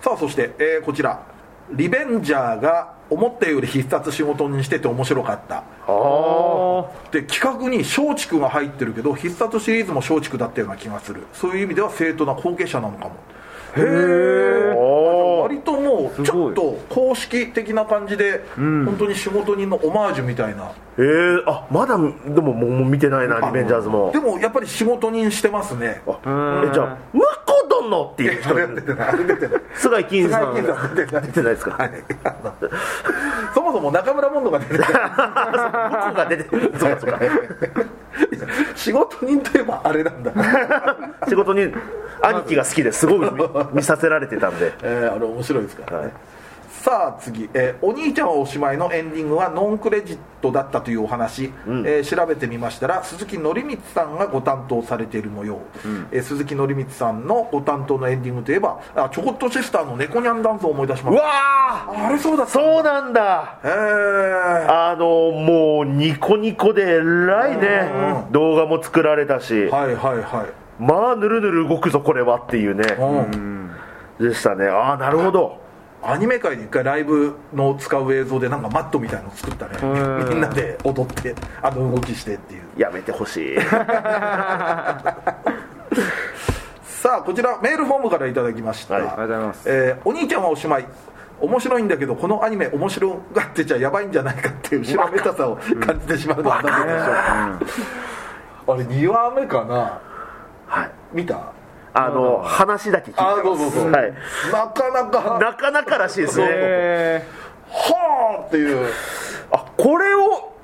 [0.00, 1.18] さあそして、えーこちら。
[1.70, 5.64] リベンジャーが思ったより必殺仕事にしてて面白かった。
[7.10, 11.26] で企画に松竹が入ってるけど必殺シリーズも松竹だったような気がする。
[11.32, 13.12] そういう意味では正当な後継者なのかも
[13.76, 14.74] へえ
[15.42, 20.70] 割ともうちょっと公式的な感じで、本当に仕事人のオマージュみたいな。
[20.98, 22.02] えー、あまだで
[22.40, 24.10] ももうもう見てないなリベンジャーズも。
[24.12, 26.02] でもやっぱり仕事人してますね。
[26.06, 29.16] あえじゃあ「ムコ殿」っていうあれ出てない。
[29.26, 29.60] 出てない。
[29.74, 30.54] 菅井金さん。
[30.54, 31.70] 出てないですか？
[31.78, 31.90] はい。
[33.54, 34.88] そもそも中村モンドが出てない。
[34.88, 35.00] 向こ
[36.12, 37.18] うが出てるそうかそうか
[38.76, 40.32] 仕事人といえばあれなんだ、
[41.28, 41.72] 仕事に
[42.22, 44.72] 兄貴が好きですごい見 見させられてたんで。
[44.82, 45.98] えーあれ面白いですから。
[45.98, 46.12] ね、はい。
[46.82, 51.52] さあ次、えーお兄ちゃんはおしまい」のエンディングはノンクレジットだったというお話、
[51.84, 55.58] えー調べてみましたら鈴木紀光さんがご担当されている模様、
[56.10, 62.06] えー鈴木紀光さんのご担当のエンディングといえばあチョコットシスターの「猫ニャンダンス」を思い出しまうすわー！
[62.06, 63.54] あれそうだそうなんだ。
[63.62, 68.24] へえあのもうニコニコでえらいね。
[68.32, 69.66] 動画も作られたし。
[69.66, 72.82] はいはいはいまあぬるぬる動くぞこれはっていうね。
[72.98, 73.70] うん。
[74.18, 74.66] でしたね。
[74.66, 75.60] ああなるほど。
[76.02, 79.78] アニメ界で一回ライブの使う映像でなんかマットみたいの作ったね。
[79.80, 79.86] う
[80.24, 80.28] ん。
[80.28, 82.62] みんなで踊ってあの動きしてっていう。
[82.76, 83.56] やめてほしい。
[86.84, 89.02] さあこちらメールフォームからいただきました、はい。
[89.02, 89.62] ありがとうございます。
[89.66, 90.86] えーお兄ちゃんはおしまい。
[91.40, 97.60] 面白いんだけどこのアニメ面白がってちゃやばいんじゃないかっていう後ろめたさを感じてしまうのはなぜでしょうか。
[98.68, 100.00] あれ2話目かな
[100.72, 100.90] はい。
[101.12, 101.52] 見た？
[101.94, 103.42] あの話だけ聞いてあます。
[103.44, 104.12] そうそうそう、はい。
[104.50, 105.38] なかなか。
[105.38, 106.46] なかなからしいですね。
[106.48, 107.26] え
[107.68, 108.90] はあっていう。
[109.50, 110.54] あこれを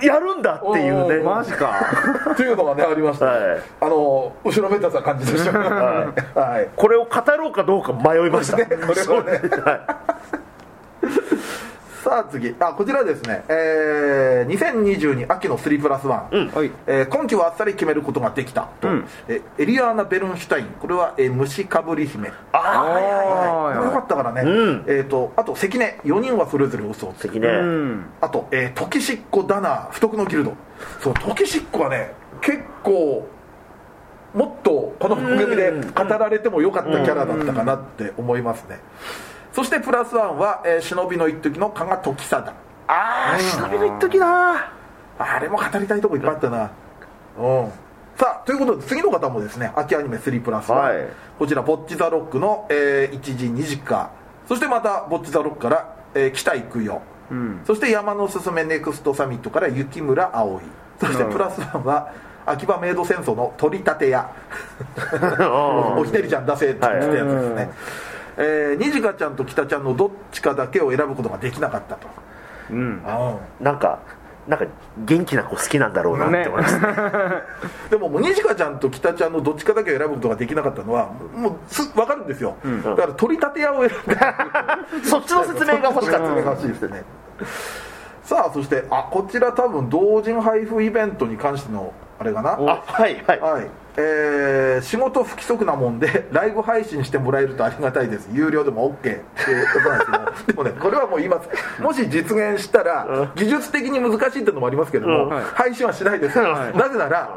[0.00, 1.16] やるんだっていうね。
[1.16, 1.74] ー、マジか。
[2.32, 3.62] っていうのがねありました、ねはい。
[3.82, 6.70] あの後ろめたさ感じてしまうはい。
[6.74, 9.32] これを語ろうかどうか迷いました、ねこれはね。
[9.62, 9.80] はい
[12.02, 12.54] さあ次。
[12.58, 16.08] あこちらですね、えー、2022秋の3プラス1、
[16.54, 16.70] はい。
[16.86, 19.06] えー今季はあっさり決めることができたと、うん。
[19.28, 20.66] えエリアーナ・ベルンシュタイン。
[20.80, 22.32] これは、えー虫かぶり姫。
[22.52, 24.84] あはいはいはいよかったからね、うん。
[24.86, 26.00] えー、とあと関根。
[26.04, 27.34] 4人はそれぞれ嘘をつく。
[27.34, 28.06] 関ね、うん。
[28.22, 29.90] あと、えー、トキシッコ・ダナー。
[29.90, 30.54] 不徳のギルド。
[31.00, 33.28] そうトキシッコはね結構
[34.34, 38.78] もっとこの番組で語られてもよかったキャラだったかなって思いますね
[39.52, 42.52] そしてプラスワンは、えー忍びの一時の加賀時貞
[42.86, 44.72] ああ忍びの一時だ。
[45.18, 46.70] あれも語りたいとこいっぱいあったな。
[47.38, 47.72] うん。
[48.16, 51.08] さあということで次の方もですね秋アニメ3プラスはい。
[51.38, 54.10] こちらボッチ・ザ・ロックの、えー1時2時か
[54.46, 57.02] そしてまたボッチ・ザ・ロックから、えー北行くよ、
[57.34, 57.60] ん。
[57.64, 60.60] そして山のすすめネクストサミットから雪村葵。
[61.00, 62.12] そしてプラスワンは
[62.46, 64.28] 秋葉メイド戦争の取り立て屋。
[65.96, 67.70] おひねりちゃん出せって言ってたやつですね、
[68.40, 72.08] えー、にじかちゃんと北ちゃんのどっちかだけを選ぶことができなかったと。
[72.70, 73.02] うん。
[73.04, 74.00] あなんか
[74.48, 74.66] なんか
[75.04, 76.80] 元気な子好きなんだろうなって思います、
[77.90, 84.78] でももうにじかちゃんと北ちゃんのどっちかだけを選ぶことができなかったのはもうす分かるんですよ、だから取り立て屋を選んだ。
[85.04, 86.26] そっちの説明が欲しかった。
[86.26, 87.04] 説明が欲しいですね
[88.24, 92.52] さあそしてあこちら多分同人配布イベントに関してのあれかな？
[92.52, 93.40] あはいはい。
[93.40, 93.66] はい
[94.00, 98.28] えー仕事不規則なもんで ライブ配信してもらえるとありがたいです。
[98.32, 99.10] 有料でも OK って
[99.50, 101.48] いうことなんですけどでもねこれはもう言います。
[101.82, 105.28] もし実現したら技術的に難しいっていうのもありますけども、うん。
[105.28, 105.44] はい。
[105.54, 106.76] 配信はしないです、はい。
[106.76, 107.30] なぜなら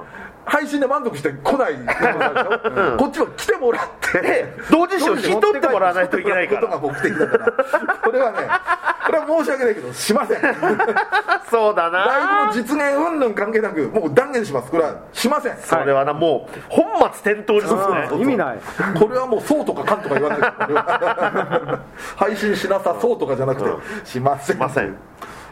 [0.45, 4.53] 配信で満足して来ないってことなんこっちは来てもらって。
[4.69, 7.51] 同時誌を引き取ってもらわないといけないかことらが目的だから。
[8.03, 8.37] これはね
[9.05, 10.41] これは申し訳ないけどしません。
[10.41, 10.55] ライ
[11.49, 12.49] そうだな。
[12.51, 14.71] ブの実現云々関係なくもう断言します。
[14.71, 15.57] これはしません。
[15.57, 18.21] それはなもう本末転倒ですそうそうねそう。
[18.21, 18.59] 意味ない。
[18.97, 20.39] これはもうそうとかかんとか言わない
[22.15, 23.69] 配信しなさそうとかじゃなくて、
[24.05, 24.55] しません。
[24.55, 24.95] しません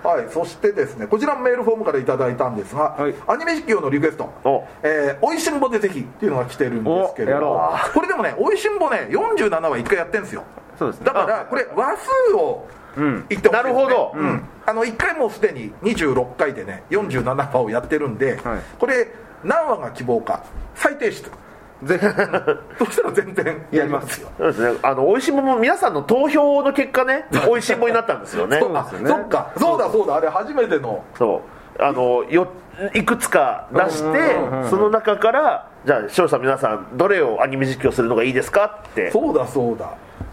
[0.03, 3.15] はい、そしてですねこちらもメールフォームからいただいたんですが、はい。
[3.27, 4.23] アニメ実況のリクエスト。
[4.43, 10.43] お「えーおいしんぼでぜひ」っていうのが来てるんですけれどこれでもねおいしんぼね47は1回やってるんですよ。
[10.77, 11.05] そうですね。
[11.05, 11.97] だからこれ話
[12.29, 13.25] 数をうん。
[13.29, 13.63] 言ってほしいね。
[13.63, 14.11] なるほど。
[14.15, 18.59] うん、あの1回もうすでに26回でね47話をやってるんで、はい。
[18.79, 19.07] これ
[19.43, 20.43] 何話が希望か
[20.75, 21.29] 再提出
[21.83, 22.05] ぜひ
[22.85, 24.29] そしたら全然やりますよ。
[24.37, 24.79] そうですね。
[24.83, 28.59] あの美味しんぼも皆さんの投票の結果ね 美味しんぼになったんですよね。
[28.59, 29.09] そうあですよね。
[29.09, 29.51] そっか。
[29.57, 30.15] そうだそうだ。
[30.15, 31.03] あれ初めての。
[31.17, 31.41] そ
[31.79, 31.83] う。
[31.83, 32.47] あのよ
[32.93, 38.79] いくつか出してうんその中からじゃあ視聴者の皆さんどれをアニメ実況するのがいいですか？
[38.89, 39.09] って。
[39.11, 39.89] そうだそうだ。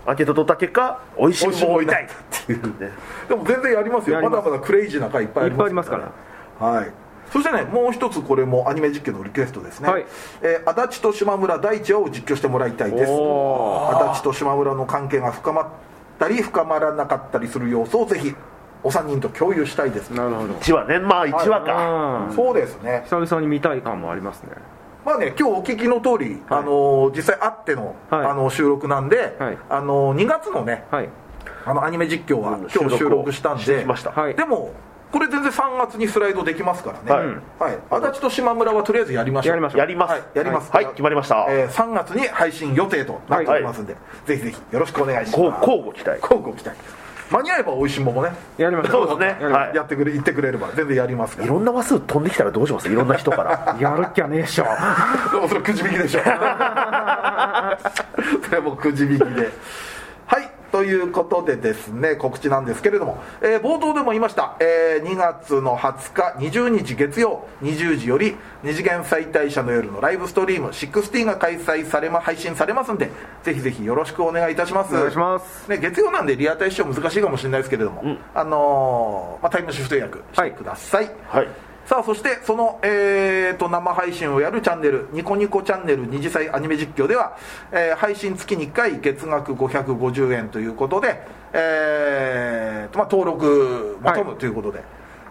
[0.07, 2.63] アンケート取った結果美味しんぼを見たいっていう。
[2.81, 2.91] ね
[3.29, 4.21] でも全然やりますよ。
[4.23, 6.67] まだまだクレイジーな回いっぱいありますいっぱいありますから。
[6.69, 6.91] はい
[7.33, 10.07] そしてねもう一つこれもアニメ実況のリクエストですね、はい。
[10.43, 13.11] えー足立と島村第一話を実況してもらいたいです。
[13.11, 15.67] お足立と島村の関係が深まっ
[16.19, 18.35] たり深まらなかったりする様子をぜひ
[18.83, 20.11] お三人と共有したいです。
[20.11, 20.55] なるほど。
[20.55, 20.99] 1話ね。
[20.99, 22.27] まあ1話か。
[22.29, 22.35] うん。
[22.35, 23.03] そうですね。
[23.05, 24.51] 久々に見たい感もありますね。
[25.05, 28.27] まあね今日お聞きの通り、あのー実際会っての,、はい。
[28.27, 29.59] あの収録なんで、はい。
[29.69, 31.09] あのー2月のねはい。
[31.65, 34.11] あのアニメ実況はうん今日収録したんでしました。
[34.13, 34.73] はいでも
[35.11, 37.39] これ全然3月にスライドできますからね。
[37.59, 37.73] はい。
[37.93, 39.51] はい、足立と島村はとりあえずやりましょう。
[39.51, 39.79] やりましょう。
[39.81, 40.11] やります。
[40.13, 40.23] はい。
[40.35, 40.71] やります。
[40.73, 40.87] はい。
[40.87, 41.47] 決まりました。
[41.49, 43.97] えー3月に配信予定となっておりますんで、
[44.27, 46.21] ぜひぜひよろしくお願いしこうます交互期待。
[46.21, 46.77] 交互期待。
[47.31, 48.33] 間に合えば美味しんぼもね。
[48.57, 49.47] やりましょそうですね。
[49.49, 49.75] やはい。
[49.75, 51.47] やってくれ言ってくれれば全然やりますから。
[51.47, 52.89] いろんな話数飛んできたらどうします？
[52.91, 53.77] いろんな人から。
[53.81, 54.65] やるっきゃねえっしょ。
[54.65, 54.71] で
[55.41, 56.21] もそれくじ引きでしょ。
[58.45, 59.25] それもくじ引きで。
[59.25, 59.53] はい
[60.71, 73.11] ということでですね告知なんですけれども、えー冒頭でも言いました、えー2月の20日20日月曜20時より二次元再大社の夜のライブストリーム16が開催されま配信されますんで
[73.43, 74.95] ぜひぜひよろしくお願いいたします。
[74.95, 75.71] お願いします。
[75.71, 78.03] ね、月曜なんでリアタイ視聴難しいかもしれないですけれども、
[78.35, 81.11] あのーまあ、タイムシフト予約してください。
[81.29, 87.39] はいさあそしてその、えー、と生配信をやるチャンネルニコニコチャンネル二次祭アニメ実況では、
[87.73, 91.19] えー配信月に1回月額550円ということで、
[91.55, 94.83] えーとまあ、登録求むということで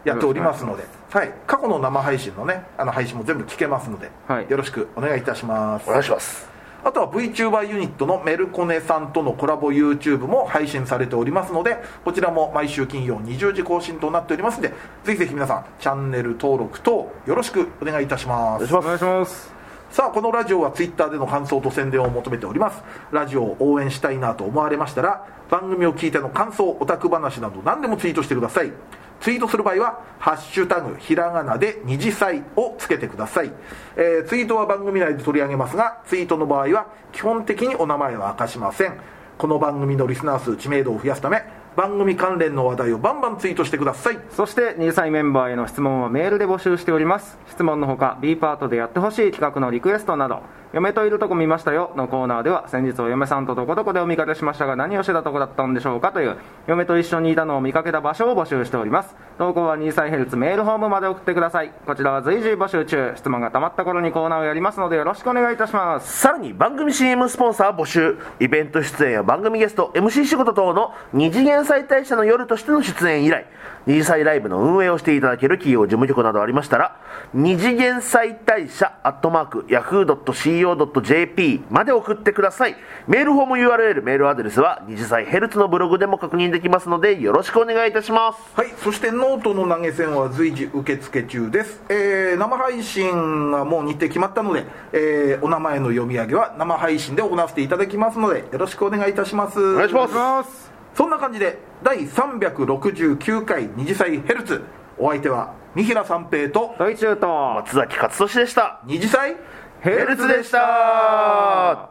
[0.03, 4.49] やっておりますので、はい、過去の生配信のねあの配信も全部聞けますので、はい。
[4.49, 5.87] よろしくお願いいたします。
[5.87, 6.56] お願いします
[6.87, 11.75] あとは VTuber ユニットのメルコネさんとのコラボ YouTube も配信されておりますので
[12.05, 14.69] こちらも毎週金曜20時更新となっておりますので
[15.03, 18.73] ぜひぜひ皆さんチャンネル登録等よろしくお願いいたします。
[18.73, 19.56] お願いします。
[19.89, 22.83] さあこのラジオは Twitter での感想と宣伝を求めております。
[23.11, 28.71] ラジオを応援したいなと思われましたら番組を聞いての感想オタク話など何でもツイートしてください。
[29.19, 33.51] ツイートする場合は「ハッシュタグひらがなで二次祭」をつけてください、
[33.95, 38.99] えーツイートは番組内で取り上げますがツイートの場合は基本的にお名前は明かしません。
[39.37, 41.43] この番組のリスナー数知名度を増やすため
[41.77, 44.17] 番組関連の話題をバンバンツイートしてください。
[44.31, 47.37] そして2歳メンバーへの質問はメールで募集しております。
[47.51, 50.41] 質問のほか B パートでやってほしい企画のリクエストなど
[50.73, 56.11] 「嫁といるとこ見ましたよ」のコーナーでは先日お嫁さんとどこどこでお見かけしましたが何をしてたとこだったんでしょうか？
[56.11, 56.37] という
[56.67, 63.13] 嫁と一緒にいたのを見かけた場所を募集しております投稿は2歳ヘルツメールホームまで送ってくださいこちらは随時募集中。
[63.15, 66.19] 質問がたまった頃にコーナーをやりますのでよろしくお願いいたします。
[66.19, 68.17] さらに番組 CM スポンサー募集。
[68.39, 73.45] イベント出演や番組ゲスト MC 仕事等の二次元再大社の夜としての出演以来
[73.85, 76.97] 二次祭ライブの運営をしていただける企業事務局などありましたら
[77.33, 82.75] 二次元再大社アットマーク Yahoo.co radio.co.jp まで送ってください。
[83.07, 88.39] メールフォーム URL メールアドレスは二次祭ヘルツのブログでも確認できますのでよろしくお願いいたします。
[88.55, 99.59] はい、そしてノートの投げ銭は随時受付中です、えー生配信がもう日程決まったので、えーお名前の読み上げは生配信で行わせていただきますのでよろしくお願いいたします。
[99.59, 100.71] お願いします。
[100.95, 104.63] そんな感じで第369回二次妻Hz。
[104.99, 108.81] お相手は三平三平と大中と松崎勝利でした。
[108.85, 109.35] 二次祭
[109.81, 110.59] ヘルツでした。
[110.59, 111.89] は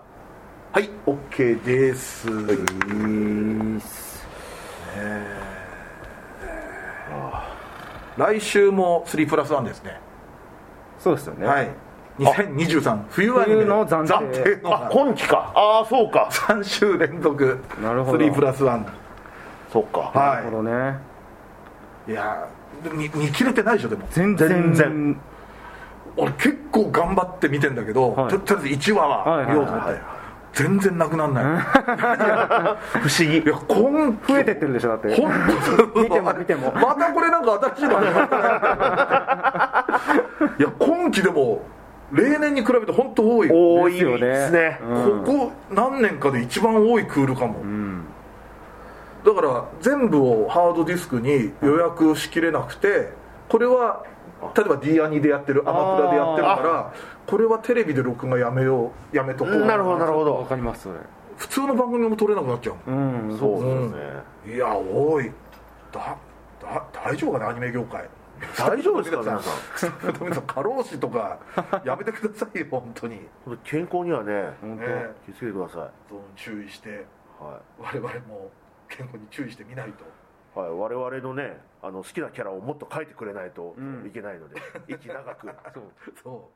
[0.72, 2.28] はい OK です、
[8.16, 10.00] 来週も3プラス1ですね。
[10.98, 11.46] そうですよね。
[11.46, 11.70] はい。
[12.18, 13.54] 2023冬アニメ。
[13.56, 14.60] 冬の暫定。
[14.62, 14.74] の。
[14.74, 15.52] あ今期か。
[15.54, 16.28] ああそうか。
[16.32, 17.58] 3週連続。
[17.82, 18.18] なるほど。
[18.18, 18.84] 3プラス1
[19.72, 20.00] そうか。
[20.00, 20.98] はなるほどね。
[22.08, 24.06] いいやー見見切れてないでしょでも。
[24.10, 24.48] 全然。
[24.48, 25.20] 全然
[26.16, 28.30] 俺結構頑張って見てんだけど、はい。
[28.30, 30.02] ととりあえず1話は見ようと思って、はいはい
[30.56, 31.44] 全然なくなんない。
[33.00, 33.40] 不思議。
[33.40, 35.14] いや今期増えてってるでしょだって。
[35.14, 35.30] 本
[35.92, 36.72] 当 見ても見ても。
[36.72, 38.48] またこれなんか新しいの始まったな
[40.58, 41.60] いや今期でも
[42.10, 43.50] 例年に比べて本当多い。
[43.52, 44.18] 多いですよね。
[44.18, 44.80] ですね。
[44.82, 45.24] うん。
[45.26, 48.06] ここ何年かで一番多いクールかも、うん。
[49.26, 53.12] だから全部をハードディスクに予約しきれなくて
[53.48, 54.04] これは
[54.54, 56.94] 例えば D アニでやってるアマプラでやってるから
[57.26, 59.64] これはテレビで録画やめようやめとこう。
[59.64, 60.98] なるほどなるほわどかりますそれ。
[61.36, 64.54] 普通の番組も撮れなくなっちゃううんそうですね。
[64.54, 65.30] いや多い。
[65.92, 66.16] だ
[66.60, 68.08] だ大丈夫かなアニメ業界。
[68.58, 71.38] 大丈夫ですか皆さん富さん過労死とか
[71.84, 73.26] やめてくださいよ本当に。
[73.64, 75.90] 健康にはね本ね気をつけてください。
[76.36, 77.06] 注意して
[77.40, 78.50] は我々も
[78.88, 80.04] 健康に注意してみないと。
[80.04, 80.06] い、
[80.56, 83.76] はい、我々のねあの好きなキャラをもっと描いてくれないと
[84.06, 84.56] いけないので、
[84.88, 85.46] 息長く。
[85.74, 85.92] そう。
[86.22, 86.50] そ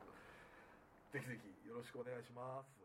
[1.13, 1.13] う。
[1.13, 2.80] ぜひぜひよろしくお願いします